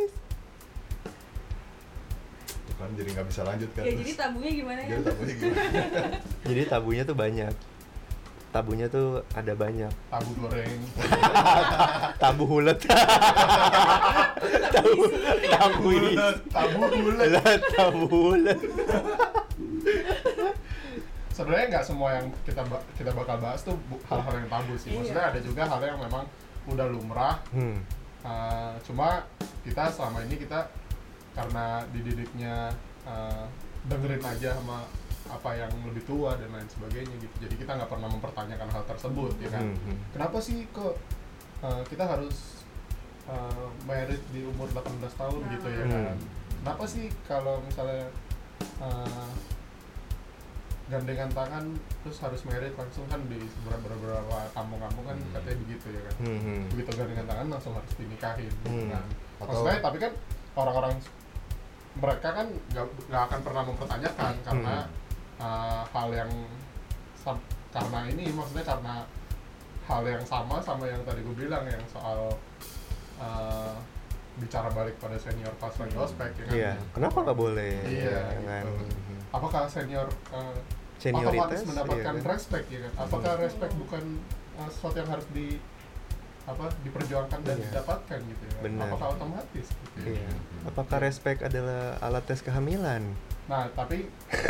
Kan 2.77 2.89
jadi 2.93 3.09
nggak 3.11 3.27
bisa 3.27 3.41
lanjut 3.43 3.71
kan. 3.73 3.83
Ya 3.83 3.93
jadi 3.95 4.13
tabunya 4.15 4.51
gimana 4.55 4.81
ya? 4.81 4.89
Jadi 4.91 5.03
tabunya 5.03 5.35
gimana? 5.35 5.63
Jadi 6.49 6.63
tabunya 6.67 7.03
tuh 7.03 7.17
banyak. 7.17 7.55
tabunya 8.49 8.87
tuh 8.87 9.07
ada 9.31 9.53
banyak. 9.53 9.93
tabu 10.09 10.33
goreng 10.39 10.81
Tabu 12.23 12.45
hulet. 12.47 12.79
tabu 14.71 15.03
tabu 15.47 15.89
isi. 15.93 16.17
tabu 16.49 16.81
bulat 16.89 17.61
tabu 17.71 18.05
hulet. 18.09 18.57
sebenarnya 21.29 21.67
nggak 21.71 21.85
semua 21.85 22.09
yang 22.15 22.27
kita 22.43 22.65
ba- 22.65 22.81
kita 22.97 23.13
bakal 23.13 23.37
bahas 23.37 23.61
tuh 23.61 23.77
hal-hal 24.07 24.35
yang 24.35 24.49
tabu 24.49 24.73
sih 24.75 24.89
maksudnya 24.91 25.21
Iya. 25.23 25.33
ada 25.33 25.41
juga 25.43 25.63
hal 25.67 25.81
yang 25.83 26.01
memang 26.01 26.25
udah 26.67 26.87
lumrah 26.89 27.37
Hmm. 27.53 27.77
Uh, 28.25 28.73
cuma 28.83 29.23
kita 29.63 29.87
selama 29.87 30.19
ini 30.23 30.35
kita 30.37 30.67
karena 31.37 31.65
dididiknya 31.93 32.73
uh, 33.05 33.45
dengerin 33.85 34.25
aja 34.25 34.57
sama 34.57 34.89
apa 35.27 35.51
yang 35.53 35.69
lebih 35.85 36.01
tua 36.03 36.33
dan 36.35 36.49
lain 36.49 36.65
sebagainya 36.67 37.13
gitu 37.19 37.35
jadi 37.41 37.55
kita 37.57 37.71
nggak 37.75 37.91
pernah 37.91 38.09
mempertanyakan 38.09 38.69
hal 38.69 38.83
tersebut 38.85 39.37
ya 39.37 39.51
kan 39.51 39.65
Hmm, 39.67 39.79
hmm. 39.85 39.99
kenapa 40.13 40.39
sih 40.39 40.65
kok 40.71 40.95
uh, 41.61 41.83
kita 41.85 42.05
harus 42.07 42.63
uh, 43.27 43.67
married 43.83 44.23
di 44.31 44.43
umur 44.43 44.71
18 44.71 44.87
tahun 45.13 45.41
Nah. 45.41 45.51
gitu 45.53 45.69
ya 45.69 45.85
Hmm. 45.85 45.93
kan 45.93 46.17
kenapa 46.57 46.85
sih 46.87 47.07
kalau 47.25 47.61
misalnya 47.61 48.07
uh, 48.81 49.29
gandengan 50.87 51.27
tangan 51.29 51.65
terus 52.01 52.19
harus 52.21 52.41
married 52.47 52.71
langsung 52.73 53.03
kan 53.07 53.19
di 53.27 53.35
beberapa 53.61 53.91
beberapa 53.93 54.39
kampung-kampung 54.53 55.05
kan 55.05 55.19
Hmm. 55.19 55.33
katanya 55.35 55.59
begitu 55.61 55.87
ya 55.91 56.01
kan 56.01 56.15
Hmm, 56.23 56.39
hmm. 56.41 56.61
begitu 56.71 56.91
gandengan 56.95 57.27
tangan 57.27 57.47
langsung 57.51 57.73
harus 57.75 57.93
dinikahin 57.93 58.47
gitu 58.49 58.71
Hmm. 58.71 58.95
kan. 58.95 59.05
Atau- 59.37 59.47
maksudnya 59.51 59.79
tapi 59.83 59.99
kan 59.99 60.13
orang-orang 60.55 60.95
mereka 61.97 62.29
kan 62.33 62.47
nggak 63.09 63.23
akan 63.29 63.41
pernah 63.41 63.63
mempertanyakan 63.65 64.33
karena 64.45 64.75
uh, 65.39 65.83
hal 65.89 66.09
yang 66.13 66.31
karena 67.73 67.99
ini 68.09 68.33
maksudnya 68.33 68.65
karena 68.65 68.95
hal 69.85 70.03
yang 70.03 70.25
sama 70.25 70.57
sama 70.61 70.85
yang 70.87 71.03
tadi 71.05 71.21
gue 71.21 71.37
bilang 71.37 71.65
yang 71.65 71.83
soal 71.89 72.33
uh, 73.17 73.75
bicara 74.37 74.69
balik 74.73 74.97
pada 74.97 75.17
senior 75.17 75.53
pas 75.57 75.73
lagi 75.73 75.97
ospek 75.97 76.31
ya 76.37 76.45
kan 76.45 76.55
Iya, 76.55 76.73
kenapa 76.93 77.17
nggak 77.25 77.39
boleh? 77.39 77.73
Iya, 77.85 78.21
ya 78.21 78.41
kan? 78.45 78.65
gitu. 78.65 78.85
apakah 79.33 79.63
senior 79.67 80.09
uh, 80.31 80.57
Senioritas 80.97 81.29
otomatis 81.37 81.61
mendapatkan 81.69 82.15
iya 82.17 82.21
kan? 82.21 82.31
respect 82.33 82.67
ya 82.73 82.81
kan 82.85 82.93
apakah 82.97 83.33
Hmm. 83.37 83.43
respect 83.45 83.73
bukan 83.77 84.05
uh, 84.57 84.69
sesuatu 84.69 84.97
yang 84.97 85.11
harus 85.11 85.27
di 85.33 85.47
apa 86.47 86.71
diperjuangkan 86.81 87.41
dan 87.43 87.57
Iya. 87.57 87.65
didapatkan 87.69 88.19
gitu 88.23 88.43
ya 88.47 88.59
Benar. 88.63 88.87
apakah 88.89 89.09
otomatis 89.13 89.67
gitu 89.67 89.99
ya? 89.99 90.15
Iya. 90.15 90.31
Apakah 90.65 90.97
respect 91.01 91.41
adalah 91.43 91.99
alat 91.99 92.25
tes 92.25 92.41
kehamilan? 92.41 93.03
nah 93.47 93.63
tapi 93.73 94.11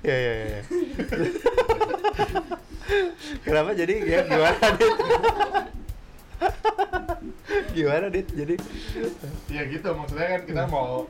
Iya 0.00 0.16
iya 0.16 0.34
iya. 0.42 0.60
Kenapa 3.40 3.70
jadi 3.72 3.94
ya 4.00 4.20
gimana 4.24 4.66
dit? 4.74 4.94
gimana 7.72 8.06
dit? 8.08 8.26
Jadi 8.26 8.54
ya 9.48 9.62
gitu 9.66 9.88
maksudnya 9.90 10.26
kan 10.30 10.42
kita 10.44 10.64
mau 10.66 11.04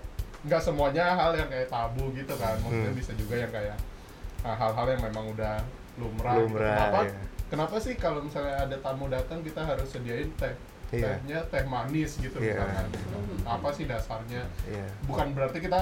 nggak 0.45 0.61
semuanya 0.61 1.14
hal 1.14 1.33
yang 1.35 1.49
kayak 1.49 1.69
tabu 1.69 2.12
gitu 2.12 2.35
kan 2.37 2.54
maksudnya 2.61 2.90
Hmm. 2.90 2.99
bisa 2.99 3.12
juga 3.14 3.35
yang 3.37 3.50
kayak 3.50 3.76
uh, 4.43 4.52
hal-hal 4.52 4.87
yang 4.88 5.02
memang 5.02 5.25
udah 5.31 5.57
lumrah, 5.97 6.35
gitu. 6.37 6.45
Lumrah, 6.50 6.75
kenapa 6.76 7.00
iya. 7.04 7.23
Kenapa 7.54 7.76
sih 7.78 7.94
kalau 7.94 8.20
misalnya 8.20 8.54
ada 8.61 8.76
tamu 8.76 9.06
datang 9.06 9.38
kita 9.40 9.62
harus 9.62 9.87
sediain 9.88 10.26
teh 10.34 10.54
Iya. 10.90 11.18
tehnya 11.18 11.38
teh 11.49 11.64
manis 11.64 12.18
gitu 12.18 12.37
Iya. 12.37 12.54
misalkan 12.61 12.87
apa 13.44 13.68
sih 13.70 13.84
dasarnya 13.84 14.42
Iya. 14.64 14.87
bukan 15.06 15.26
berarti 15.32 15.58
kita 15.58 15.80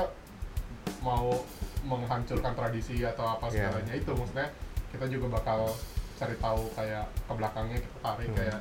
mau 1.00 1.40
menghancurkan 1.82 2.52
tradisi 2.52 3.00
atau 3.02 3.26
apa 3.30 3.48
Iya. 3.48 3.68
segalanya 3.68 3.94
itu 3.94 4.10
maksudnya 4.10 4.48
kita 4.88 5.08
juga 5.08 5.26
bakal 5.32 5.72
cari 6.14 6.36
tahu 6.38 6.62
kayak 6.72 7.04
ke 7.18 7.32
belakangnya 7.34 7.78
kita 7.78 7.98
tarik 7.98 8.28
Hmm. 8.28 8.36
kayak 8.36 8.58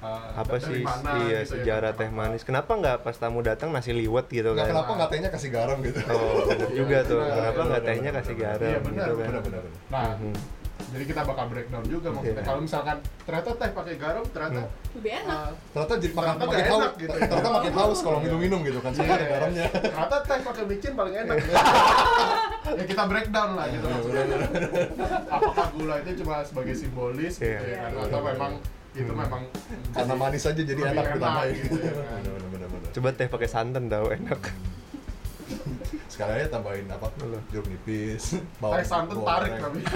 uh, 0.00 0.32
Apa 0.34 0.56
sih 0.56 0.80
mana 0.80 1.12
iya 1.22 1.40
gitu 1.40 1.52
ya, 1.52 1.60
sejarah 1.62 1.92
kenapa. 1.92 2.00
teh 2.00 2.10
manis? 2.10 2.42
Kenapa 2.42 2.70
nggak 2.74 2.96
pas 3.00 3.12
tamu 3.14 3.40
datang 3.40 3.68
nasi 3.70 3.92
liwet 3.92 4.26
gitu 4.28 4.50
Nggak 4.50 4.64
kan? 4.66 4.72
kenapa 4.74 4.90
nggak 4.96 5.10
tehnya 5.12 5.28
kasih 5.30 5.50
garam 5.50 5.78
gitu 5.80 6.00
Oh, 6.02 6.40
juga 6.72 6.98
Iya, 6.98 7.00
tuh. 7.06 7.18
benar, 7.20 7.32
Kenapa 7.34 7.52
benar, 7.54 7.68
nggak 7.68 7.80
benar, 7.80 7.88
tehnya 7.92 8.10
benar, 8.10 8.18
kasih 8.18 8.34
benar. 8.34 8.48
garam 8.50 8.64
Iya, 8.66 8.78
benar, 8.80 9.06
gitu 9.06 9.12
kan? 9.14 9.26
benar-benar 9.28 9.62
nah 9.88 10.08
Mhm. 10.16 10.34
Jadi 10.90 11.04
kita 11.04 11.20
bakal 11.22 11.46
breakdown 11.46 11.84
juga 11.84 12.08
maksudnya 12.10 12.36
Iya. 12.36 12.44
kalau 12.44 12.60
misalkan 12.60 12.96
ternyata 13.20 13.50
teh 13.52 13.70
pakai 13.70 13.94
garam 13.96 14.24
ternyata 14.26 14.60
Hmm. 14.60 14.92
lebih 14.92 15.12
enak 15.16 15.38
uh, 15.40 15.52
ternyata 15.70 15.94
jadi 15.96 16.12
makan 16.12 16.26
Ternyata 16.30 16.46
makin 16.46 16.64
haus 16.64 16.80
enak 16.80 16.92
gitu 16.96 17.10
ya. 17.12 17.22
ternyata 17.22 17.50
makin 17.52 17.72
haus 17.72 17.98
kalau 18.00 18.18
minum-minum 18.20 18.60
gitu 18.60 18.78
kan 18.78 18.92
ada 18.92 19.02
iya, 19.06 19.26
garamnya 19.28 19.64
ternyata 19.70 20.16
teh 20.20 20.38
pakai 20.42 20.64
micin 20.64 20.92
paling 20.92 21.14
enak 21.16 21.36
ya 22.78 22.84
kita 22.84 23.02
breakdown 23.04 23.50
lah 23.54 23.66
gitu 23.68 23.82
Iya, 23.82 23.92
maksudnya 23.92 24.24
apakah 25.28 25.66
gula 25.72 25.94
itu 25.98 26.10
cuma 26.18 26.34
sebagai 26.42 26.74
simbolis 26.74 27.34
gitu 27.34 27.46
Iya. 27.46 27.60
ya 27.60 27.76
kan? 27.78 27.90
Iya, 27.90 28.02
atau 28.04 28.18
iya. 28.18 28.28
memang 28.28 28.52
itu 28.90 29.06
Hmm. 29.06 29.20
memang 29.20 29.42
karena 29.92 30.14
manis 30.16 30.42
aja 30.44 30.58
jadi 30.60 30.80
enak 30.82 30.92
enak 30.92 31.06
ditambahin 31.14 31.54
gitu 31.56 31.76
ya 31.78 31.92
kan. 31.94 32.22
Coba 32.90 33.08
teh 33.14 33.28
pakai 33.28 33.46
santan 33.48 33.84
tau 33.86 34.06
enak. 34.08 34.40
Sekali 36.06 36.32
aja 36.36 36.48
tambahin 36.50 36.86
apa 36.86 37.06
jeruk 37.48 37.66
nipis 37.66 38.36
teh 38.36 38.84
santan 38.84 39.16
bawang 39.16 39.28
tarik 39.28 39.52
tapi 39.56 39.78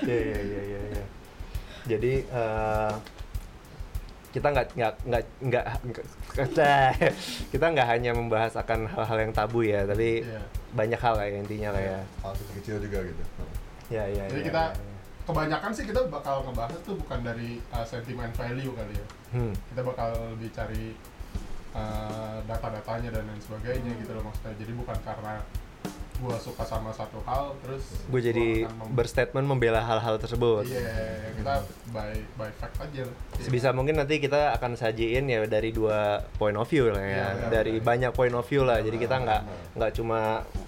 Iya 0.00 0.18
iya 0.20 0.40
iya 0.40 0.62
iya. 0.62 0.80
iya. 0.92 1.04
Jadi 1.86 2.12
eh, 2.22 2.92
kita 4.30 4.46
nggak 4.48 4.66
nggak 4.72 4.92
nggak 5.02 5.22
nggak 5.42 5.64
nggak- 5.82 6.08
kita 7.52 7.66
nggak 7.66 7.88
hanya 7.88 8.10
membahas 8.12 8.54
akan 8.54 8.86
hal-hal 8.86 9.18
yang 9.20 9.32
tabu 9.32 9.60
ya, 9.60 9.82
tapi 9.84 10.22
Iya. 10.22 10.42
banyak 10.72 11.00
hal 11.00 11.14
kayak 11.16 11.34
intinya 11.40 11.70
kayak. 11.72 12.02
hal 12.22 12.32
kecil 12.54 12.78
juga 12.78 12.98
gitu 13.02 13.22
Ya 13.90 14.06
ya. 14.06 14.22
Jadi 14.28 14.38
ya, 14.38 14.46
kita 14.46 14.62
ya, 14.64 14.78
ya. 14.78 14.98
kebanyakan 15.26 15.70
sih 15.74 15.84
kita 15.84 16.00
bakal 16.06 16.46
ngebahas 16.46 16.78
tuh 16.80 16.94
bukan 16.94 17.18
dari 17.20 17.50
uh, 17.70 17.82
sentimen 17.82 18.30
value 18.30 18.70
kali 18.72 18.94
ya 18.94 19.06
Hmm. 19.30 19.54
kita 19.66 19.82
bakal 19.82 20.10
lebih 20.30 20.50
cari 20.50 20.94
uh, 21.74 22.38
data-datanya 22.46 23.10
dan 23.14 23.22
lain 23.26 23.42
sebagainya 23.42 23.92
gitu 24.00 24.10
loh 24.16 24.24
maksudnya. 24.26 24.54
Jadi 24.58 24.72
bukan 24.74 24.98
karena 25.02 25.42
gua 26.20 26.36
suka 26.36 26.60
sama 26.62 26.88
satu 26.90 27.16
hal 27.22 27.56
terus 27.58 27.84
Gue 28.06 28.20
jadi 28.20 28.48
berstatement 28.90 29.42
membela 29.42 29.80
hal-hal 29.80 30.16
tersebut. 30.16 30.64
iya 30.64 31.32
kita 31.32 31.54
by 31.88 32.12
by 32.36 32.50
fact 32.52 32.76
aja 32.78 33.02
Iya. 33.02 33.06
Sebisa 33.40 33.68
mungkin 33.70 33.96
nanti 33.96 34.16
kita 34.16 34.52
akan 34.52 34.74
sajiin 34.74 35.24
ya 35.24 35.40
dari 35.44 35.70
dua 35.70 35.98
point 36.36 36.54
of 36.54 36.66
view 36.66 36.86
lah 36.86 37.00
ya, 37.00 37.08
Iya, 37.08 37.26
benar, 37.32 37.50
dari 37.50 37.72
benar. 37.74 37.86
banyak 37.86 38.10
point 38.12 38.34
of 38.34 38.44
view 38.44 38.62
lah. 38.62 38.78
Jadi 38.78 38.96
kita 38.96 39.16
Benar, 39.16 39.24
nggak 39.24 39.40
benar. 39.42 39.72
nggak 39.72 39.92
cuma 39.94 40.20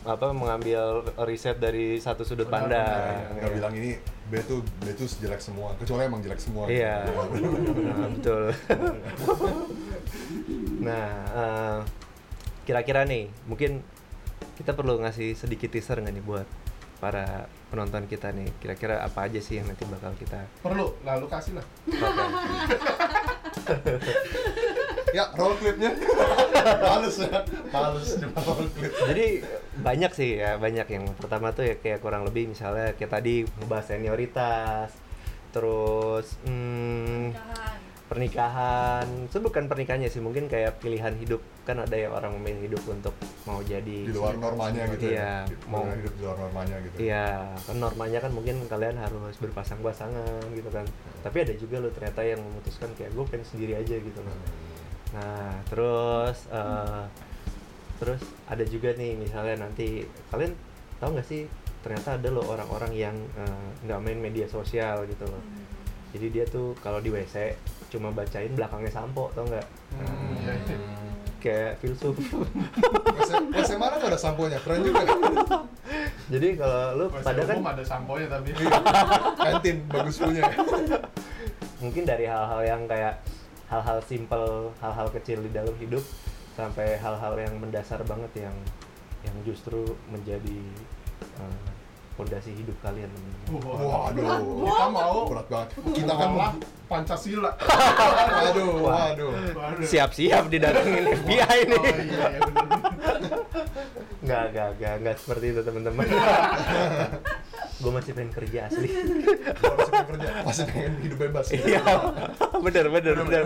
apa 0.02 0.26
mengambil 0.32 0.80
riset 1.22 1.56
dari 1.56 1.96
satu 1.96 2.22
sudut 2.22 2.46
Benar, 2.46 2.56
pandang. 2.64 3.12
benar, 3.12 3.32
nggak 3.34 3.44
Ya. 3.44 3.54
bilang 3.54 3.74
ini 3.74 3.90
B 4.24 4.40
tuh 4.40 4.60
B 4.78 4.88
tuh 4.90 5.04
jelek 5.04 5.38
semua 5.38 5.76
kecuali 5.76 6.02
emang 6.02 6.20
jelek 6.20 6.40
semua 6.40 6.64
Iya, 6.64 7.04
gitu. 7.04 7.44
nah, 7.84 8.08
betul. 8.08 8.42
nah, 10.80 11.06
eh, 11.28 11.78
kira-kira 12.62 13.04
nih, 13.04 13.28
mungkin 13.44 13.82
kita 14.58 14.76
perlu 14.76 15.00
ngasih 15.00 15.36
sedikit 15.36 15.72
teaser 15.72 16.00
nggak 16.00 16.14
nih 16.14 16.24
buat 16.24 16.46
para 17.02 17.50
penonton 17.72 18.06
kita 18.06 18.30
nih. 18.30 18.46
Kira-kira 18.62 19.02
apa 19.02 19.26
aja 19.26 19.40
sih 19.42 19.58
yang 19.58 19.66
nanti 19.66 19.82
bakal 19.88 20.14
kita 20.14 20.46
perlu 20.62 20.94
lalu 21.02 21.26
kasih 21.26 21.58
lah. 21.58 21.66
Ya 25.12 25.28
roll 25.36 25.52
clipnya. 25.60 25.92
Males 26.80 27.20
ya. 27.20 27.44
Males 27.68 28.16
cuma 28.16 28.40
roll 28.48 28.64
clip. 28.72 28.96
Jadi 28.96 29.44
banyak 29.84 30.08
sih 30.16 30.40
ya, 30.40 30.56
banyak 30.56 30.88
yang 30.88 31.04
pertama 31.20 31.52
tuh 31.52 31.68
ya 31.68 31.76
kayak 31.76 32.00
kurang 32.00 32.24
lebih 32.24 32.48
misalnya 32.48 32.96
kayak 32.96 33.12
tadi 33.12 33.44
ngebahas 33.60 33.92
senioritas, 33.92 34.88
terus 35.52 36.40
hmm. 36.48 37.36
Pernikahan, 38.12 39.08
itu 39.24 39.40
bukan 39.40 39.72
pernikahannya 39.72 40.12
sih, 40.12 40.20
mungkin 40.20 40.44
kayak 40.44 40.84
pilihan 40.84 41.16
hidup 41.16 41.40
kan 41.64 41.80
ada 41.80 41.96
ya 41.96 42.12
orang 42.12 42.36
memilih 42.36 42.68
hidup 42.68 42.84
untuk 42.92 43.16
mau 43.48 43.64
jadi 43.64 44.04
di 44.04 44.12
luar 44.12 44.36
normanya 44.36 44.84
gitu 44.92 45.16
Iya, 45.16 45.48
ya 45.48 45.64
mau 45.64 45.88
hidup 45.88 46.12
di 46.12 46.20
luar 46.20 46.36
normanya 46.44 46.76
gitu 46.84 46.96
Iya, 47.00 47.56
kan 47.56 47.76
normanya 47.80 48.18
kan 48.20 48.32
mungkin 48.36 48.56
kalian 48.68 49.00
harus 49.00 49.36
berpasang-pasangan 49.40 50.44
gitu 50.52 50.68
kan. 50.68 50.84
Tapi 51.24 51.36
ada 51.40 51.54
juga 51.56 51.80
loh 51.80 51.88
ternyata 51.88 52.20
yang 52.20 52.44
memutuskan 52.44 52.92
kayak 53.00 53.16
gue 53.16 53.24
pengen 53.32 53.46
sendiri 53.48 53.72
aja 53.80 53.96
gitu 53.96 54.20
loh. 54.20 54.38
Nah, 55.16 55.56
terus 55.72 56.38
eh, 56.52 57.02
terus 57.96 58.22
ada 58.44 58.64
juga 58.68 58.92
nih 58.92 59.16
misalnya 59.16 59.64
nanti 59.64 60.04
kalian 60.28 60.52
tahu 61.00 61.16
nggak 61.16 61.28
sih 61.32 61.48
ternyata 61.80 62.20
ada 62.20 62.28
loh 62.28 62.44
orang-orang 62.44 62.92
yang 62.92 63.16
eh, 63.40 63.66
nggak 63.88 64.00
main 64.04 64.20
media 64.20 64.44
sosial 64.52 65.08
gitu 65.08 65.24
loh. 65.24 65.40
Hmm. 65.40 65.64
Jadi 66.12 66.26
dia 66.28 66.44
tuh 66.44 66.76
kalau 66.84 67.00
di 67.00 67.08
WC 67.08 67.56
cuma 67.92 68.08
bacain 68.08 68.52
belakangnya 68.56 68.88
sampo, 68.88 69.28
tau 69.36 69.44
nggak? 69.44 69.66
Hmm, 70.00 70.32
iya, 70.40 70.52
iya. 70.56 70.76
Kayak 71.42 71.72
filsuf. 71.84 72.16
WC 73.52 73.70
mana 73.76 74.00
nggak 74.00 74.10
ada 74.14 74.20
samponya 74.20 74.58
keren 74.62 74.80
juga 74.86 75.02
kan 75.04 75.18
Jadi 76.32 76.48
kalau 76.56 76.82
lu 76.96 77.04
WC 77.12 77.24
pada 77.26 77.42
kan 77.44 77.56
ada 77.60 77.84
samponya 77.84 78.26
tapi 78.30 78.48
kantin 79.36 79.76
bagus 79.90 80.16
punya 80.22 80.42
mungkin 81.82 82.06
dari 82.06 82.30
hal-hal 82.30 82.62
yang 82.62 82.82
kayak 82.86 83.18
hal-hal 83.66 83.98
simple, 84.06 84.70
hal-hal 84.78 85.08
kecil 85.10 85.42
di 85.42 85.50
dalam 85.50 85.74
hidup 85.82 86.04
sampai 86.54 86.94
hal-hal 87.00 87.34
yang 87.34 87.58
mendasar 87.58 87.98
banget 88.06 88.46
yang 88.46 88.56
yang 89.26 89.36
justru 89.42 89.82
menjadi 90.12 90.60
eh, 91.42 91.68
fondasi 92.12 92.50
hidup 92.52 92.76
kalian 92.84 93.08
Waduh. 93.48 94.40
kita 94.64 94.86
mau. 94.92 95.18
Berat 95.28 95.46
banget. 95.48 95.68
Kita 95.96 96.12
kan 96.12 96.28
malah 96.32 96.52
Pancasila. 96.86 97.50
Waduh, 98.44 98.72
waduh. 98.84 99.32
Siap-siap 99.80 100.52
didatengin 100.52 101.04
FBI 101.24 101.58
nih 101.72 101.80
Oh 101.80 101.88
iya, 101.88 102.26
iya 102.36 102.40
nggak 104.22 104.44
nggak 104.54 104.68
nggak 104.78 104.94
nggak 105.02 105.16
seperti 105.18 105.46
itu 105.50 105.60
teman-teman. 105.66 106.06
Gue 107.82 107.90
masih 107.90 108.12
pengen 108.14 108.30
kerja 108.30 108.70
asli. 108.70 108.86
Gua 108.86 109.72
masih 109.74 109.90
pengen 109.90 110.06
kerja, 110.14 110.28
masih 110.46 110.64
pengen 110.70 110.92
hidup 111.02 111.18
bebas. 111.18 111.46
iya. 111.50 111.82
Bener 112.62 112.86
bener 112.86 113.14
bener 113.26 113.44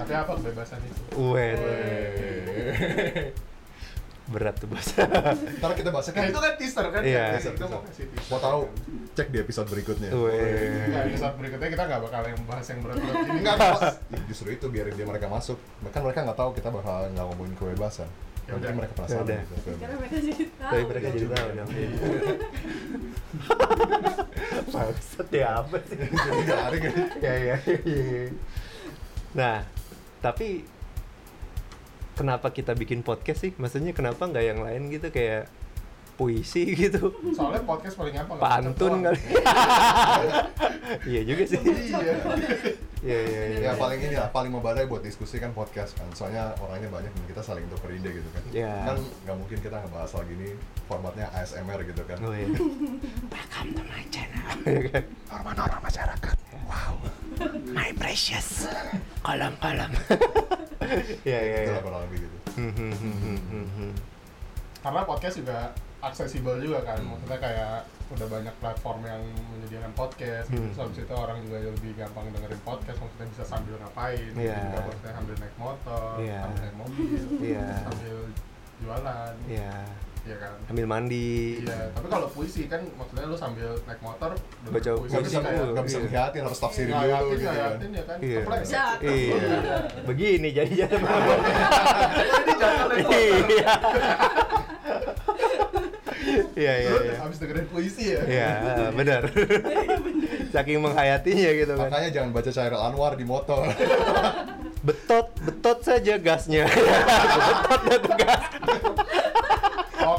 Tapi 0.00 0.12
apa 0.16 0.32
kebebasan 0.40 0.80
itu? 0.80 1.02
Weh. 1.20 1.52
Berat 4.32 4.56
tuh 4.56 4.66
bos 4.66 4.88
Ntar 5.60 5.72
kita 5.76 5.90
bahas 5.92 6.08
Nah 6.12 6.24
itu 6.26 6.40
kan 6.40 6.52
teaser 6.56 6.86
kan? 6.88 7.02
Iya. 7.04 7.36
Kita 7.38 7.52
kita 7.54 7.66
mau 7.68 7.80
kasih 7.84 8.04
teaser. 8.08 8.30
Mau 8.32 8.40
tahu? 8.40 8.60
Cek 9.12 9.28
di 9.28 9.38
episode 9.44 9.68
berikutnya. 9.68 10.10
Weh. 10.16 10.88
Nah, 10.88 11.04
episode 11.04 11.34
berikutnya 11.36 11.68
kita 11.68 11.84
nggak 11.84 12.00
bakal 12.08 12.22
yang 12.24 12.40
bahas 12.48 12.66
yang 12.72 12.80
berat-berat 12.80 13.14
ini. 13.28 13.38
Enggak, 13.44 13.56
Mas. 13.60 13.82
Justru 14.32 14.48
itu 14.56 14.66
biarin 14.72 14.94
dia 14.96 15.04
mereka 15.04 15.28
masuk. 15.28 15.60
Bahkan 15.84 16.00
mereka 16.00 16.20
nggak 16.24 16.38
tahu 16.40 16.50
kita 16.56 16.68
bakal 16.72 17.12
nggak 17.12 17.26
ngomongin 17.28 17.54
kebebasan. 17.60 18.08
Ya 18.42 18.58
udah. 18.58 18.74
mereka 18.74 18.92
penasaran. 18.98 19.26
Ya 19.28 19.38
gitu. 19.46 19.70
Karena 19.78 19.94
mereka 20.00 20.16
jadi 20.18 20.44
tahu. 20.50 20.72
tapi 20.72 20.82
mereka 20.90 21.06
jadi 21.14 21.26
tahu 21.30 21.48
dong 21.54 21.70
maksud 24.72 25.28
ya 25.32 25.48
apa 25.64 25.76
sih 25.88 25.96
Jadi 25.96 26.42
garing 26.44 26.82
ya. 26.84 26.92
ya 27.20 27.32
ya 27.32 27.56
ya. 27.84 28.24
nah 29.32 29.56
tapi 30.20 30.64
kenapa 32.12 32.48
kita 32.48 32.72
bikin 32.72 33.00
podcast 33.00 33.40
sih 33.40 33.52
maksudnya 33.54 33.90
kenapa 33.90 34.24
nggak 34.24 34.44
yang 34.44 34.60
lain 34.60 34.88
gitu 34.88 35.08
kayak 35.08 35.48
puisi 36.12 36.68
gitu 36.78 37.08
Soalnya 37.32 37.64
podcast 37.64 37.96
paling 37.96 38.12
gampang. 38.12 38.36
pantun 38.36 39.00
kali 39.00 39.20
iya 41.10 41.20
juga 41.24 41.44
sih 41.46 41.56
Iya. 43.02 43.18
iya 43.18 43.18
iya 43.18 43.42
iya 43.48 43.58
Ya 43.62 43.72
paling 43.74 43.98
ini 43.98 44.14
lah, 44.14 44.30
paling 44.30 44.52
membadai 44.52 44.86
buat 44.86 45.02
diskusi 45.02 45.36
kan 45.36 45.50
podcast 45.50 45.90
kan. 45.92 46.06
Soalnya 46.12 46.54
orangnya 46.56 46.86
banyak 46.86 47.10
dan 47.10 47.24
kita 47.26 47.42
saling 47.42 47.66
tukar 47.66 47.90
ide 47.90 48.14
gitu 48.14 48.28
kan. 48.30 48.42
Iya. 48.52 48.70
Kan 48.86 48.98
nggak 49.26 49.36
mungkin 49.36 49.58
kita 49.58 49.76
ngebahas 49.76 50.10
hal 50.12 50.22
gini 50.24 50.48
formatnya 50.86 51.26
ASMR 51.32 51.80
gitu 51.82 52.02
kan. 52.04 52.16
oh 52.20 52.30
iya 52.30 52.46
welcome 53.26 53.70
to 53.72 53.82
my 53.82 54.04
channel 54.06 54.46
ya 54.68 54.80
kan 54.92 55.04
Norma-norma 55.26 55.78
masyarakat. 55.82 56.36
wow 56.62 56.94
my 57.72 57.90
precious 57.96 58.70
kolam 59.18 59.56
kolam 59.58 59.90
iya 61.28 61.38
iya 61.40 61.58
iya 61.66 61.78
lebih 61.80 62.18
gitu. 62.26 62.36
Hmm, 62.56 62.72
hmm, 62.72 62.92
hmm, 62.92 63.16
hmm, 63.16 63.40
hmm, 63.48 63.66
hmm. 63.78 63.92
Karena 64.82 65.00
podcast 65.06 65.36
juga 65.38 65.58
aksesibel 66.02 66.58
juga 66.58 66.82
kan. 66.82 66.98
Maksudnya 67.00 67.38
kayak 67.38 67.76
udah 68.12 68.26
banyak 68.28 68.54
platform 68.60 69.00
yang 69.08 69.22
menyediakan 69.56 69.92
podcast 69.96 70.46
gitu. 70.50 70.60
Hmm. 70.60 70.68
Terus 70.74 70.80
habis 70.82 70.98
itu 71.06 71.14
orang 71.14 71.38
juga 71.46 71.56
lebih 71.64 71.92
gampang 71.96 72.26
dengerin 72.34 72.62
podcast. 72.66 72.98
Maksudnya 73.00 73.26
bisa 73.32 73.44
sambil 73.46 73.74
ngapain. 73.80 74.32
Iya. 74.36 74.58
Juga 74.58 74.78
maksudnya 74.84 75.12
sambil 75.16 75.34
naik 75.40 75.56
motor, 75.56 76.12
Iya. 76.20 76.38
sambil 76.44 76.60
naik 76.60 76.76
mobil, 76.76 77.22
Iya. 77.40 77.66
sambil 77.88 78.16
jualan. 78.82 79.34
iya 79.46 79.74
Iya 80.22 80.36
kan? 80.38 80.52
ambil 80.68 80.86
mandi 80.86 81.58
Iya, 81.58 81.90
tapi 81.90 82.06
kalau 82.06 82.26
puisi 82.28 82.62
kan 82.64 82.78
maksudnya 82.94 83.26
lu 83.26 83.34
sambil 83.34 83.74
naik 83.82 83.98
motor 83.98 84.30
Baca 84.64 84.90
puisi 84.94 85.10
Nggak 85.10 85.22
bisa, 85.24 85.38
kayak 85.40 85.66
nggak 85.66 85.82
bisa 85.82 85.92
Iya. 85.92 86.04
ngeliatin, 86.06 86.42
harus 86.42 86.60
tafsirin 86.60 86.92
nggak 86.92 87.02
dulu 87.02 87.30
gitu 87.32 87.42
nggak 87.42 87.52
kan. 87.52 87.72
yakin 87.72 87.90
ya 87.90 88.02
kan? 88.02 88.18
Iya. 88.20 88.40
Iya 89.02 89.36
begini 90.02 90.48
jadi 90.52 90.72
jadi 90.80 90.94
naik 90.94 91.04
motor. 91.04 91.38
iya 93.02 93.72
iya 96.54 96.72
iya 96.78 96.92
iya 97.02 97.14
habis 97.18 97.36
dengerin 97.36 97.66
puisi 97.66 98.14
ya? 98.14 98.20
iya 98.24 98.50
benar 98.92 99.22
saking 100.48 100.78
menghayatinya 100.78 101.50
gitu 101.56 101.72
kan 101.74 101.88
Makanya 101.88 102.10
jangan 102.12 102.30
baca 102.30 102.50
Chairul 102.50 102.78
Anwar 102.78 103.16
di 103.16 103.24
motor. 103.24 103.66
betot 104.82 105.30
betot 105.40 105.78
saja 105.80 106.14
gasnya 106.18 106.66
betot 107.48 107.80
dah 107.82 107.98
tuh 107.98 108.14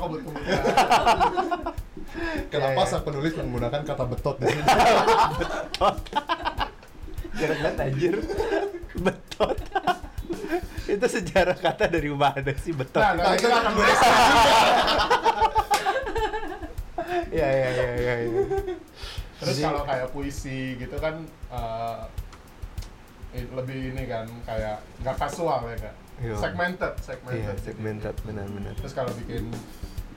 Oh, 0.03 0.07
kebetulan. 0.11 0.43
Kenapa 2.51 2.69
Iya, 2.69 2.83
iya. 2.83 2.91
sang 2.91 3.03
penulis 3.03 3.33
menggunakan 3.33 3.81
kata 3.81 4.03
betot 4.05 4.35
di 4.37 4.45
sini? 4.45 4.63
Jarang 7.33 7.59
banget 7.59 7.79
anjir 7.81 8.15
betot 8.93 9.57
itu 10.85 11.05
sejarah 11.09 11.57
kata 11.57 11.89
dari 11.89 12.13
mana 12.13 12.53
sih 12.55 12.69
betot 12.69 13.01
Nah, 13.01 13.17
nanti 13.17 13.41
kita 13.41 13.57
akan 13.57 13.73
bahas 13.73 13.99
iya 17.31 17.47
iya 17.49 17.69
iya 17.71 17.87
iya 17.97 18.15
iya. 18.21 18.41
Terus 19.41 19.55
Jadi- 19.57 19.65
kalau 19.65 19.81
kayak 19.83 20.07
puisi 20.13 20.77
gitu 20.77 20.95
kan 21.01 21.15
eh, 21.49 22.01
eh, 23.33 23.45
lebih 23.49 23.91
ini 23.91 24.03
kan 24.05 24.29
kayak 24.45 24.77
nggak 25.01 25.17
kasual 25.17 25.65
ya? 25.67 25.91
Iya. 26.21 26.37
Segmented, 26.37 26.93
segmented. 27.01 27.41
iya 27.41 27.53
segmented 27.57 28.15
benar-benar 28.21 28.77
Terus 28.77 28.93
kalau 28.93 29.09
bikin 29.17 29.49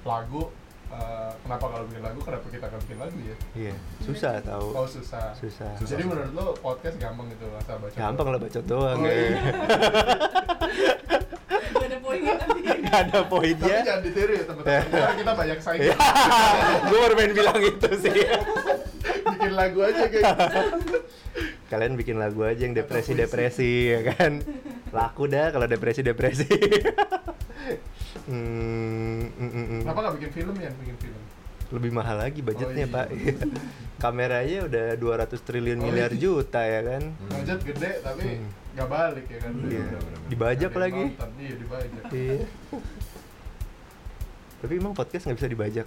lagu, 0.07 0.43
eh, 0.89 1.33
kenapa 1.41 1.65
kalau 1.67 1.85
bikin 1.85 2.01
lagu, 2.01 2.19
kenapa 2.21 2.47
kita 2.47 2.65
nggak 2.65 2.81
bikin 2.83 2.99
lagu 2.99 3.19
ya? 3.21 3.37
iya 3.55 3.75
susah 4.01 4.39
tahu 4.41 4.69
Oh 4.73 4.87
susah. 4.87 5.35
susah 5.35 5.71
Jadi 5.83 6.03
menurut 6.03 6.31
lo 6.33 6.55
podcast 6.57 6.97
gampang 6.97 7.27
gitu 7.29 7.45
asal 7.53 7.77
baca. 7.77 7.93
gampang 7.93 8.27
lah 8.29 8.39
bacot 8.39 8.65
doang 8.65 8.99
Oh, 8.99 9.05
ya 9.05 9.13
iya. 9.13 9.41
Gak 11.67 11.83
ada 11.83 11.99
poinnya 11.99 12.35
tapi. 12.39 12.61
ada 12.87 13.19
jangan 13.83 14.01
ditiru 14.01 14.33
ya 14.33 14.45
teman-teman. 14.47 15.15
Kita 15.21 15.33
banyak 15.35 15.59
saing. 15.61 15.81
Iya. 15.83 15.95
gue 16.83 16.99
baru 16.99 17.15
main 17.15 17.33
bilang 17.33 17.61
itu 17.61 17.91
sih 17.99 18.17
bikin 19.35 19.53
lagu 19.53 19.79
aja 19.83 20.05
kayak 20.07 20.23
gitu. 20.23 20.91
kalian 21.67 21.93
bikin 21.95 22.17
lagu 22.17 22.41
aja 22.41 22.63
yang 22.63 22.73
depresi 22.73 23.13
depresi 23.13 23.71
ya 23.91 24.01
kan 24.09 24.39
laku 24.89 25.27
dah 25.27 25.51
kalau 25.51 25.67
depresi 25.67 26.01
depresi 26.01 26.47
hmm, 28.27 29.23
mm, 29.33 29.49
mm, 29.49 29.67
mm. 29.69 29.81
Kenapa 29.83 29.99
nggak 30.01 30.15
bikin 30.17 30.31
film 30.33 30.55
ya? 30.57 30.71
Bikin 30.75 30.99
film. 31.01 31.23
lebih 31.67 31.91
mahal 31.91 32.15
lagi 32.17 32.41
budgetnya 32.41 32.87
Oh, 32.87 32.91
iya. 32.95 32.95
pak 32.95 33.07
kameranya 34.03 34.59
udah 34.65 34.87
200 34.95 35.35
triliun 35.41 35.75
Oh, 35.77 35.85
miliar 35.85 36.15
iya. 36.15 36.21
juta 36.21 36.63
ya 36.63 36.79
kan 36.81 37.03
Budget 37.27 37.59
gede 37.65 37.91
tapi 38.07 38.23
Hmm. 38.39 38.51
nggak 38.73 38.87
balik 38.87 39.27
ya 39.27 39.39
kan? 39.43 39.53
Iya. 39.67 39.87
dibajak 40.31 40.71
yang 40.71 40.79
lagi 40.79 41.05
nonton. 41.11 41.31
Iya 41.37 41.55
dibajak. 41.59 42.03
iya 42.13 42.39
tapi 44.57 44.73
emang 44.75 44.95
podcast 44.95 45.27
nggak 45.27 45.37
bisa 45.37 45.49
dibajak 45.49 45.87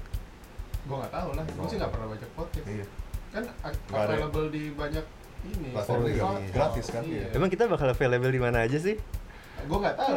Gue 0.81 0.95
nggak 0.97 1.13
tahu 1.13 1.29
lah. 1.31 1.45
Gue 1.45 1.67
sih 1.67 1.77
nggak 1.77 1.91
pernah 1.91 2.07
bajak 2.09 2.29
podcast. 2.33 2.65
Iya. 2.65 2.85
Kan 3.29 3.43
a- 3.45 3.69
Nggak 3.69 3.99
ada. 3.99 4.09
available 4.09 4.47
di 4.49 4.63
banyak 4.73 5.05
ini. 5.45 5.69
Platform 5.71 6.01
iya. 6.03 6.23
gratis 6.49 6.85
kan? 6.89 7.03
Iya. 7.03 7.25
emang 7.31 7.47
kita 7.47 7.63
bakal 7.65 7.87
available 7.87 8.31
di 8.31 8.41
mana 8.41 8.57
aja 8.63 8.75
sih 8.75 8.95
Gue 9.61 9.77
nggak 9.77 9.95
tahu. 9.95 10.15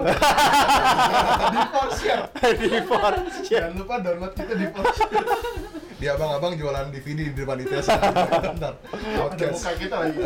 di 1.49 1.61
Forshare. 1.69 2.23
di 2.55 2.81
Fortune 2.83 3.29
Jangan 3.43 3.73
lupa 3.75 3.95
download 3.99 4.33
kita 4.33 4.55
di 4.55 4.67
Forshare. 4.69 5.27
Di 5.97 6.11
abang-abang 6.11 6.59
jualan 6.59 6.91
DVD 6.91 7.31
di 7.31 7.37
depan 7.37 7.63
ITS. 7.63 7.87
Bentar. 7.87 8.75
Ada 8.75 9.19
Podcast. 9.23 9.55
muka 9.55 9.73
kita 9.77 9.97
lagi. 9.97 10.19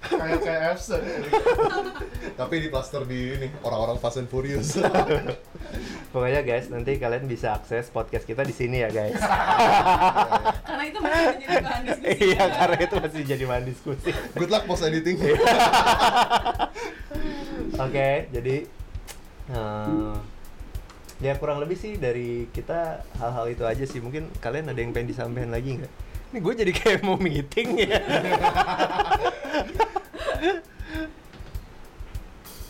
kayak 0.00 0.38
kayak 0.40 0.62
Epson. 0.72 1.02
Tapi 2.32 2.54
di 2.56 2.68
plaster 2.68 3.02
di 3.04 3.20
ini 3.34 3.48
orang-orang 3.60 3.96
Fast 3.96 4.16
and 4.16 4.28
Furious. 4.28 4.80
pokoknya 6.10 6.42
guys 6.42 6.66
nanti 6.66 6.98
kalian 6.98 7.22
bisa 7.24 7.54
akses 7.54 7.86
podcast 7.86 8.26
kita 8.26 8.42
di 8.42 8.50
sini 8.50 8.82
ya 8.82 8.90
guys 8.90 9.14
Karena 9.14 10.82
itu 10.82 10.98
masih 10.98 11.22
menjadi 11.30 11.62
bahan 11.62 11.82
diskusi. 11.86 12.10
iya 12.26 12.44
karena 12.50 12.76
itu 12.80 12.94
masih 12.98 13.20
jadi 13.22 13.44
bahan 13.46 13.64
diskusi 13.64 14.10
Good 14.34 14.50
luck 14.50 14.64
post 14.64 14.82
editing. 14.82 15.22
Oke, 17.82 18.10
jadi 18.28 18.56
eh, 19.48 20.14
ya 21.18 21.32
kurang 21.34 21.58
lebih 21.58 21.74
sih 21.74 21.96
dari 21.96 22.48
kita 22.48 22.78
hal-hal 23.16 23.46
itu 23.48 23.64
aja 23.64 23.82
sih. 23.82 23.98
Mungkin 23.98 24.28
kalian 24.38 24.68
ada 24.68 24.76
yang 24.76 24.90
pengen 24.90 25.08
disampaikan 25.08 25.50
lagi 25.50 25.76
nggak? 25.76 25.92
Ini 26.30 26.38
gue 26.38 26.54
jadi 26.56 26.72
kayak 26.72 27.00
mau 27.02 27.16
meeting 27.16 27.68
ya. 27.80 27.98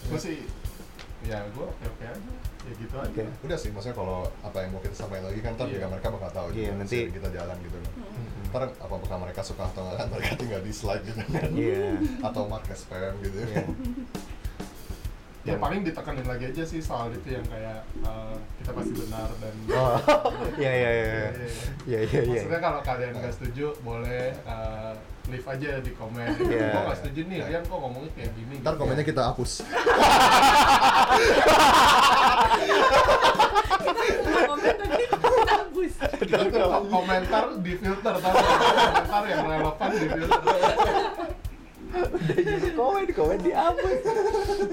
Gue 0.02 0.18
sih, 0.18 0.42
ya 1.22 1.44
gue 1.46 1.62
oke 1.62 1.84
oke 1.86 2.04
aja. 2.04 2.32
Ya 2.60 2.72
gitu 2.76 2.94
aja. 2.94 3.08
Oke. 3.08 3.24
Udah 3.42 3.56
sih, 3.56 3.70
maksudnya 3.70 3.94
kalau 3.94 4.18
apa 4.40 4.58
yang 4.60 4.70
mau 4.70 4.80
kita 4.80 4.94
sampaikan 4.94 5.26
lagi 5.26 5.40
kan 5.40 5.52
ntar 5.54 5.66
Iya. 5.66 5.74
juga 5.76 5.86
mereka 5.88 6.08
bakal 6.10 6.30
tahu 6.30 6.46
Iya, 6.50 6.56
juga 6.66 6.72
nanti- 6.78 7.08
kita 7.10 7.28
jalan 7.30 7.56
gitu 7.60 7.76
kan. 7.76 7.92
Ntar 8.50 8.62
apa 8.74 8.94
apakah 8.96 9.18
mereka 9.20 9.40
suka 9.40 9.62
atau 9.64 9.80
enggak 9.82 9.96
kan 9.96 10.06
mereka 10.12 10.32
tinggal 10.36 10.60
dislike 10.60 11.04
gitu 11.04 11.20
kan. 11.26 11.50
Iya. 11.52 11.88
Atau 12.22 12.42
mark 12.46 12.66
spam 12.72 13.14
gitu. 13.20 13.38
Iya. 13.38 13.64
Ya 15.40 15.56
paling 15.56 15.80
ditekanin 15.80 16.28
lagi 16.28 16.52
aja 16.52 16.62
sih 16.68 16.84
soal 16.84 17.08
itu 17.16 17.32
yang 17.32 17.46
kayak 17.48 17.80
eh, 18.04 18.36
kita 18.60 18.70
pasti 18.76 18.92
benar 18.92 19.28
dan 19.40 19.54
Oh, 19.80 19.96
iya. 20.60 20.68
Iya, 20.76 20.90
Iya 21.88 21.98
iya 22.04 22.20
iya. 22.28 22.40
Maksudnya 22.44 22.60
kalau 22.60 22.80
kalian 22.84 23.12
nggak 23.16 23.32
setuju 23.32 23.72
boleh 23.80 24.36
eh, 24.36 24.92
leave 25.32 25.48
aja 25.48 25.80
di 25.80 25.92
komen. 25.96 26.28
Iya. 26.52 26.76
Kok 26.76 26.82
nggak 26.84 26.98
setuju 27.00 27.20
nih, 27.24 27.38
Rian 27.48 27.64
kok 27.64 27.78
ngomongnya 27.80 28.10
kayak 28.12 28.30
gini. 28.36 28.54
Ntar 28.60 28.74
gitu. 28.76 28.80
komennya 28.84 29.04
kita 29.08 29.22
hapus. 29.32 29.52
Kita 33.80 34.44
komen 34.44 34.74
tapi 34.76 35.04
kita 36.52 36.66
hapus. 36.68 36.90
komentar 36.90 37.44
di 37.64 37.72
filter 37.80 38.14
nggak? 38.20 38.34
komentar 38.34 39.22
yang 39.26 39.40
relevan 39.48 39.90
di 39.90 40.06
filter 40.06 40.54
udah 41.92 42.38
jadi 42.38 42.68
komen 42.72 43.04
komen 43.10 43.38
dihapus 43.40 44.00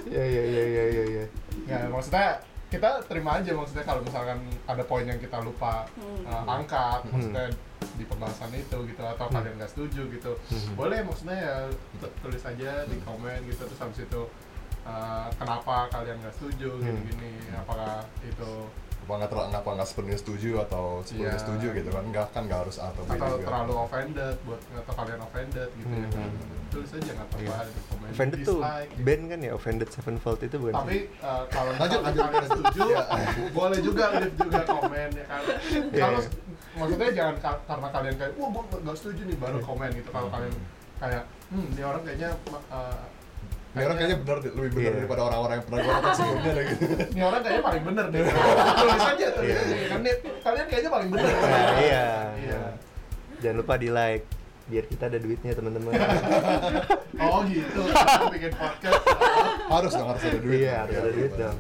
ya 0.08 0.24
ya 0.24 0.44
ya 0.46 0.64
ya 0.66 0.84
ya 0.88 1.04
ya 1.08 1.24
ya 1.66 1.78
maksudnya 1.88 2.40
kita 2.68 3.00
terima 3.08 3.40
aja 3.40 3.52
maksudnya 3.54 3.82
kalau 3.82 4.02
misalkan 4.02 4.38
ada 4.66 4.84
poin 4.84 5.04
yang 5.04 5.18
kita 5.18 5.40
lupa 5.40 5.88
Hmm. 5.96 6.24
uh, 6.26 6.44
angkat 6.54 7.00
maksudnya 7.08 7.48
di 7.96 8.04
pembahasan 8.04 8.52
itu 8.52 8.78
gitu 8.86 9.02
atau 9.02 9.26
Hmm. 9.26 9.36
kalian 9.36 9.56
nggak 9.56 9.72
setuju 9.72 10.02
gitu 10.12 10.32
Hmm. 10.36 10.76
boleh 10.76 11.00
maksudnya 11.02 11.38
ya 11.38 11.56
tu- 11.98 12.14
tulis 12.22 12.44
aja 12.44 12.84
di 12.84 12.98
komen 13.02 13.40
gitu 13.46 13.64
terus 13.64 13.80
habis 13.80 14.00
itu 14.02 14.22
uh, 14.84 15.28
kenapa 15.34 15.88
kalian 15.90 16.20
nggak 16.20 16.36
setuju 16.36 16.70
Hmm. 16.76 16.84
gini-gini 16.84 17.32
apakah 17.56 18.04
itu 18.22 18.52
apa 18.98 19.14
nggak 19.16 19.30
terlalu 19.30 19.50
apa 19.54 19.70
nggak 19.72 19.88
sepenuhnya 19.88 20.18
setuju 20.18 20.50
atau 20.62 20.84
sepenuhnya 21.00 21.32
Iya. 21.32 21.40
setuju 21.40 21.68
gitu 21.74 21.90
kan 21.90 22.04
nggak 22.06 22.26
kan 22.30 22.42
nggak 22.44 22.60
harus 22.60 22.76
A 22.78 22.86
atau 22.88 23.04
B 23.04 23.10
atau 23.10 23.30
juga. 23.32 23.46
terlalu 23.46 23.74
offended 23.78 24.36
buat 24.44 24.60
atau 24.76 24.94
kalian 24.96 25.20
offended 25.22 25.70
gitu 25.74 25.94
ya 25.94 26.08
kan 26.10 26.28
Hmm. 26.28 26.68
tulis 26.68 26.90
aja 26.92 27.10
nggak 27.10 27.28
apa-apa 27.30 27.40
Iya. 27.40 27.58
di 27.68 27.82
komen 27.88 28.08
offended 28.10 28.40
tuh 28.42 28.60
gitu. 28.60 29.02
band 29.02 29.24
kan 29.26 29.40
ya 29.40 29.52
offended 29.54 29.90
sevenfold 29.90 30.40
itu 30.42 30.56
bukan 30.58 30.74
tapi 30.76 30.98
uh, 31.20 31.44
kalau 31.48 31.72
Lanjut, 31.74 32.00
lanjut. 32.02 32.24
kalian 32.26 32.46
setuju 32.50 32.82
Iya. 32.84 33.04
boleh 33.50 33.80
juga 33.82 34.04
leave 34.14 34.36
juga 34.38 34.62
komen 34.66 35.10
ya 35.14 35.26
kan 35.26 35.42
Iya, 35.48 35.82
kalau 35.98 36.20
iya. 36.20 36.30
maksudnya 36.76 37.10
jangan 37.14 37.36
ka- 37.40 37.62
karena 37.66 37.88
kalian 37.90 38.16
kayak 38.18 38.32
wah 38.36 38.50
gue 38.50 38.64
nggak 38.78 38.98
setuju 38.98 39.22
nih 39.24 39.38
baru 39.38 39.58
komen 39.62 39.90
gitu 39.94 40.10
kalau 40.10 40.28
Hmm. 40.28 40.36
kalian 40.36 40.54
kayak 40.98 41.24
hmm 41.48 41.66
ini 41.70 41.82
orang 41.82 42.02
kayaknya 42.04 42.30
uh, 42.68 43.02
Ini 43.78 43.84
orang 43.84 43.94
kayaknya 43.96 44.18
benar 44.20 44.38
lebih 44.40 44.58
benar 44.68 44.82
Iya. 44.82 44.92
daripada 44.98 45.22
orang-orang 45.24 45.54
yang 45.54 45.66
pernah 45.66 45.78
gue 45.78 45.92
nonton 45.92 46.12
sebelumnya 46.12 46.52
deh 46.52 46.66
gitu. 46.66 46.86
ini 47.08 47.22
orang 47.22 47.40
kayaknya 47.40 47.62
paling 47.64 47.84
bener 47.86 48.06
deh 48.08 48.20
tulis 48.76 49.04
aja 49.04 49.28
tulis 49.32 49.48
Iya. 49.48 49.62
aja 49.62 49.76
kan 49.88 50.00
kalian 50.42 50.66
kayaknya 50.68 50.90
paling 50.90 51.10
bener 51.10 51.30
Nah, 51.30 51.78
iya. 51.80 52.08
iya 52.36 52.62
jangan 53.38 53.58
lupa 53.58 53.74
di 53.76 53.90
like 53.90 54.26
biar 54.66 54.84
kita 54.84 55.04
ada 55.06 55.16
duitnya 55.16 55.54
teman-teman 55.54 55.94
oh 57.18 57.40
gitu 57.46 57.82
bikin 58.30 58.52
podcast 58.52 59.00
Harus 59.68 59.92
dong 59.94 60.08
harus 60.10 60.24
ada 60.24 60.40
duit. 60.40 60.58
iya 60.60 60.84
harus 60.84 60.96
ada 60.98 61.10
duit 61.10 61.32
benar. 61.32 61.42
dong 61.48 61.58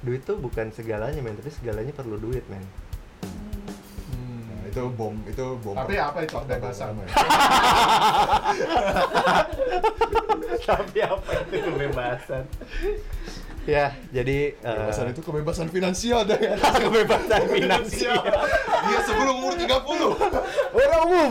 duit 0.00 0.20
tuh 0.22 0.36
bukan 0.38 0.66
segalanya 0.70 1.18
men 1.18 1.34
tapi 1.34 1.50
segalanya 1.50 1.90
perlu 1.92 2.16
duit 2.16 2.46
men 2.46 2.62
Hmm. 4.08 4.46
Nah, 4.46 4.62
itu 4.64 4.82
bom 4.90 5.14
itu 5.24 5.44
bom. 5.58 5.74
Tapi 5.74 5.94
apa 5.96 6.18
itu 6.22 6.38
ya. 6.38 6.56
tapi 10.68 10.98
apa 10.98 11.30
itu 11.46 11.60
kebebasan 11.64 12.42
ya 13.68 13.92
jadi 14.08 14.38
eh, 14.54 14.64
Kebebasan 14.64 15.06
itu 15.12 15.20
kebebasan 15.20 15.68
finansial 15.68 16.24
deh 16.24 16.40
ya. 16.40 16.56
kebebasan 16.84 17.42
finansial 17.46 18.22
Dia 18.88 19.00
sebelum 19.04 19.34
umur 19.38 19.54
30. 19.54 19.68
orang 20.72 21.00
umum 21.04 21.30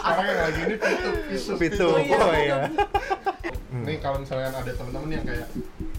sekarang 0.00 0.26
yang 0.26 0.40
lagi 0.42 0.60
ini 0.60 0.76
pitu 0.76 1.08
pitu 1.54 1.86
itu 1.86 1.86
Oh, 1.86 1.98
iya. 2.00 2.18
oh 2.18 2.34
iya 2.34 2.58
Nih 3.70 4.02
kalau 4.02 4.18
misalnya 4.18 4.50
ada 4.50 4.72
teman-teman 4.74 5.14
yang 5.14 5.22
kayak 5.22 5.46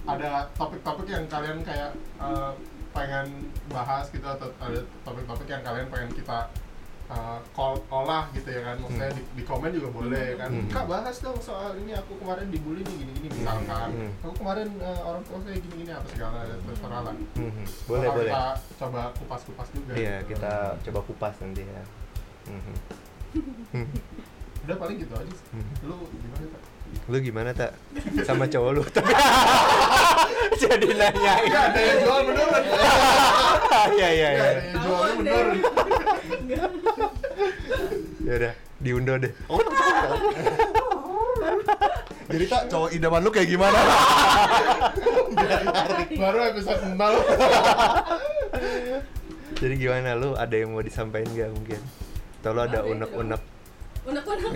ada 0.04 0.30
topik-topik 0.54 1.08
yang 1.08 1.24
kalian 1.26 1.64
kayak 1.64 1.96
eh, 2.20 2.52
pengen 2.92 3.28
bahas 3.72 4.12
gitu 4.12 4.28
atau 4.28 4.52
ada 4.60 4.84
topik-topik 5.08 5.48
yang 5.48 5.64
kalian 5.64 5.88
pengen 5.88 6.12
kita 6.12 6.52
eh, 7.12 7.40
call 7.52 7.76
olah 7.92 8.24
gitu 8.32 8.48
ya 8.48 8.62
kan. 8.64 8.76
Maksudnya 8.80 9.12
di, 9.12 9.22
di 9.36 9.44
komen 9.44 9.70
juga 9.70 9.90
boleh 9.92 10.28
kan. 10.40 10.50
Hmm. 10.50 10.68
kak 10.68 10.86
bahas 10.88 11.16
dong 11.20 11.38
soal 11.38 11.76
ini 11.76 11.92
aku 11.92 12.16
kemarin 12.18 12.48
dibully 12.48 12.82
nih 12.82 12.96
gini-gini 13.04 13.28
misalkan. 13.36 13.90
Hmm. 13.92 14.12
aku 14.24 14.34
kemarin 14.40 14.68
eh, 14.80 15.02
orang 15.04 15.24
tua 15.28 15.38
saya 15.44 15.58
gini-gini 15.60 15.92
apa 15.92 16.08
segala 16.08 16.40
terserah 16.48 17.02
lah. 17.04 17.14
Mhm. 17.36 17.66
boleh 17.86 18.08
Bakal 18.08 18.18
boleh. 18.18 18.32
kita 18.32 18.44
coba 18.80 19.02
kupas-kupas 19.20 19.68
juga. 19.76 19.92
Iya 19.94 20.16
gitu. 20.24 20.30
kita 20.34 20.54
coba 20.88 21.00
kupas 21.06 21.34
nanti 21.44 21.62
ya. 21.68 21.84
Mhm. 22.48 22.76
udah 24.62 24.78
paling 24.78 24.98
gitu 25.02 25.14
aja 25.18 25.34
sih. 25.34 25.48
Hmm. 25.58 25.74
lu 25.90 25.96
gimana 26.06 26.46
tak 26.46 26.62
lu 27.08 27.18
gimana 27.18 27.50
tak 27.56 27.72
sama 28.22 28.46
cowok 28.46 28.72
lu. 28.78 28.84
Tapi 28.86 29.10
jadi 30.62 30.88
nanyain 30.94 31.50
ya 31.50 31.62
ada 31.72 31.80
yang 31.82 32.00
jual 32.06 32.22
menurun 32.30 32.64
iya 33.98 34.10
iya 34.12 34.30
ya 34.30 34.30
iya 34.30 34.46
ada 34.46 34.62
yang 34.62 34.80
jualnya 34.86 35.14
menurun 35.18 35.58
ya 38.28 38.34
udah 38.38 38.54
diundo 38.82 39.14
deh. 39.18 39.34
Jadi 42.32 42.46
tak 42.48 42.72
cowok 42.72 42.90
idaman 42.96 43.24
lu 43.24 43.30
kayak 43.34 43.50
gimana? 43.52 43.76
baru 46.22 46.40
episode 46.54 46.82
0 46.96 47.02
jadi 49.62 49.78
gimana? 49.78 50.18
Lu 50.18 50.34
ada 50.34 50.58
yang 50.58 50.74
mau 50.74 50.82
disampaikan 50.82 51.30
gak 51.38 51.54
mungkin? 51.54 51.78
Atau 52.42 52.58
lu 52.58 52.66
ada 52.66 52.82
unek-unek? 52.82 53.42
unek-unek. 54.10 54.54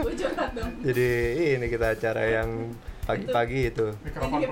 Gue 0.00 0.16
curhat 0.16 0.56
dong. 0.56 0.72
Jadi 0.80 1.08
ini 1.52 1.68
kita 1.68 1.92
acara 1.92 2.24
yang 2.24 2.72
pagi-pagi 3.04 3.68
itu. 3.68 3.92
Mikrofon 4.00 4.40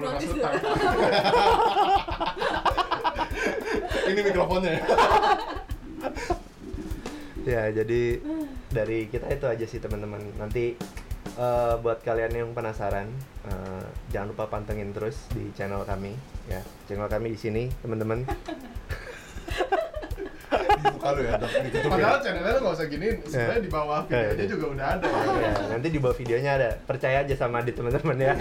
Ini 4.06 4.22
mikrofonnya 4.22 4.70
ya. 4.76 4.82
Ya 7.46 7.70
jadi 7.70 8.18
dari 8.68 9.06
kita 9.06 9.30
itu 9.30 9.46
aja 9.46 9.64
sih 9.64 9.78
teman-teman. 9.78 10.18
Nanti 10.36 10.74
eh, 11.32 11.74
buat 11.78 12.02
kalian 12.02 12.32
yang 12.34 12.48
penasaran 12.50 13.06
eh, 13.46 13.84
jangan 14.10 14.34
lupa 14.34 14.50
pantengin 14.50 14.90
terus 14.90 15.14
di 15.30 15.48
channel 15.54 15.82
kami 15.82 16.12
ya. 16.46 16.58
Channel 16.84 17.06
kami 17.06 17.32
di 17.32 17.38
sini 17.38 17.62
teman-teman. 17.80 18.26
Dibuka 20.76 21.08
lu 21.16 21.22
ya, 21.24 21.34
ditutup 21.40 21.88
padahal 21.88 22.18
ya. 22.18 22.22
channelnya 22.22 22.52
lu 22.52 22.60
gak 22.62 22.74
usah 22.76 22.86
giniin. 22.86 23.16
Sebenarnya 23.24 23.62
di 23.62 23.70
bawah 23.70 24.00
videonya 24.04 24.44
Eh. 24.44 24.48
juga 24.48 24.66
udah 24.76 24.86
ada. 24.98 25.06
Ya 25.40 25.52
nanti 25.70 25.88
di 25.88 25.98
bawah 25.98 26.16
videonya 26.16 26.50
ada. 26.58 26.70
Percaya 26.82 27.16
aja 27.24 27.34
sama 27.34 27.62
di 27.62 27.72
teman-teman 27.72 28.16
ya. 28.18 28.34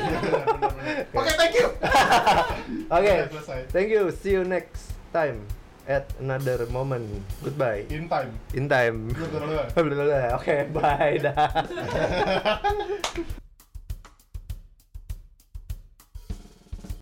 Oke 1.14 1.32
thank 1.34 1.56
you. 1.56 1.68
Oke. 2.98 3.14
Selesai. 3.32 3.60
thank 3.72 3.90
you. 3.90 4.10
See 4.12 4.34
you 4.34 4.44
next 4.44 4.92
time 5.14 5.46
at 5.88 6.10
another 6.20 6.66
moment. 6.68 7.08
Goodbye. 7.44 7.86
In 7.90 8.10
time. 8.10 8.32
In 8.54 8.70
time. 8.70 9.14
Oke, 10.38 10.56
bye 10.74 11.18
dah. 11.22 11.50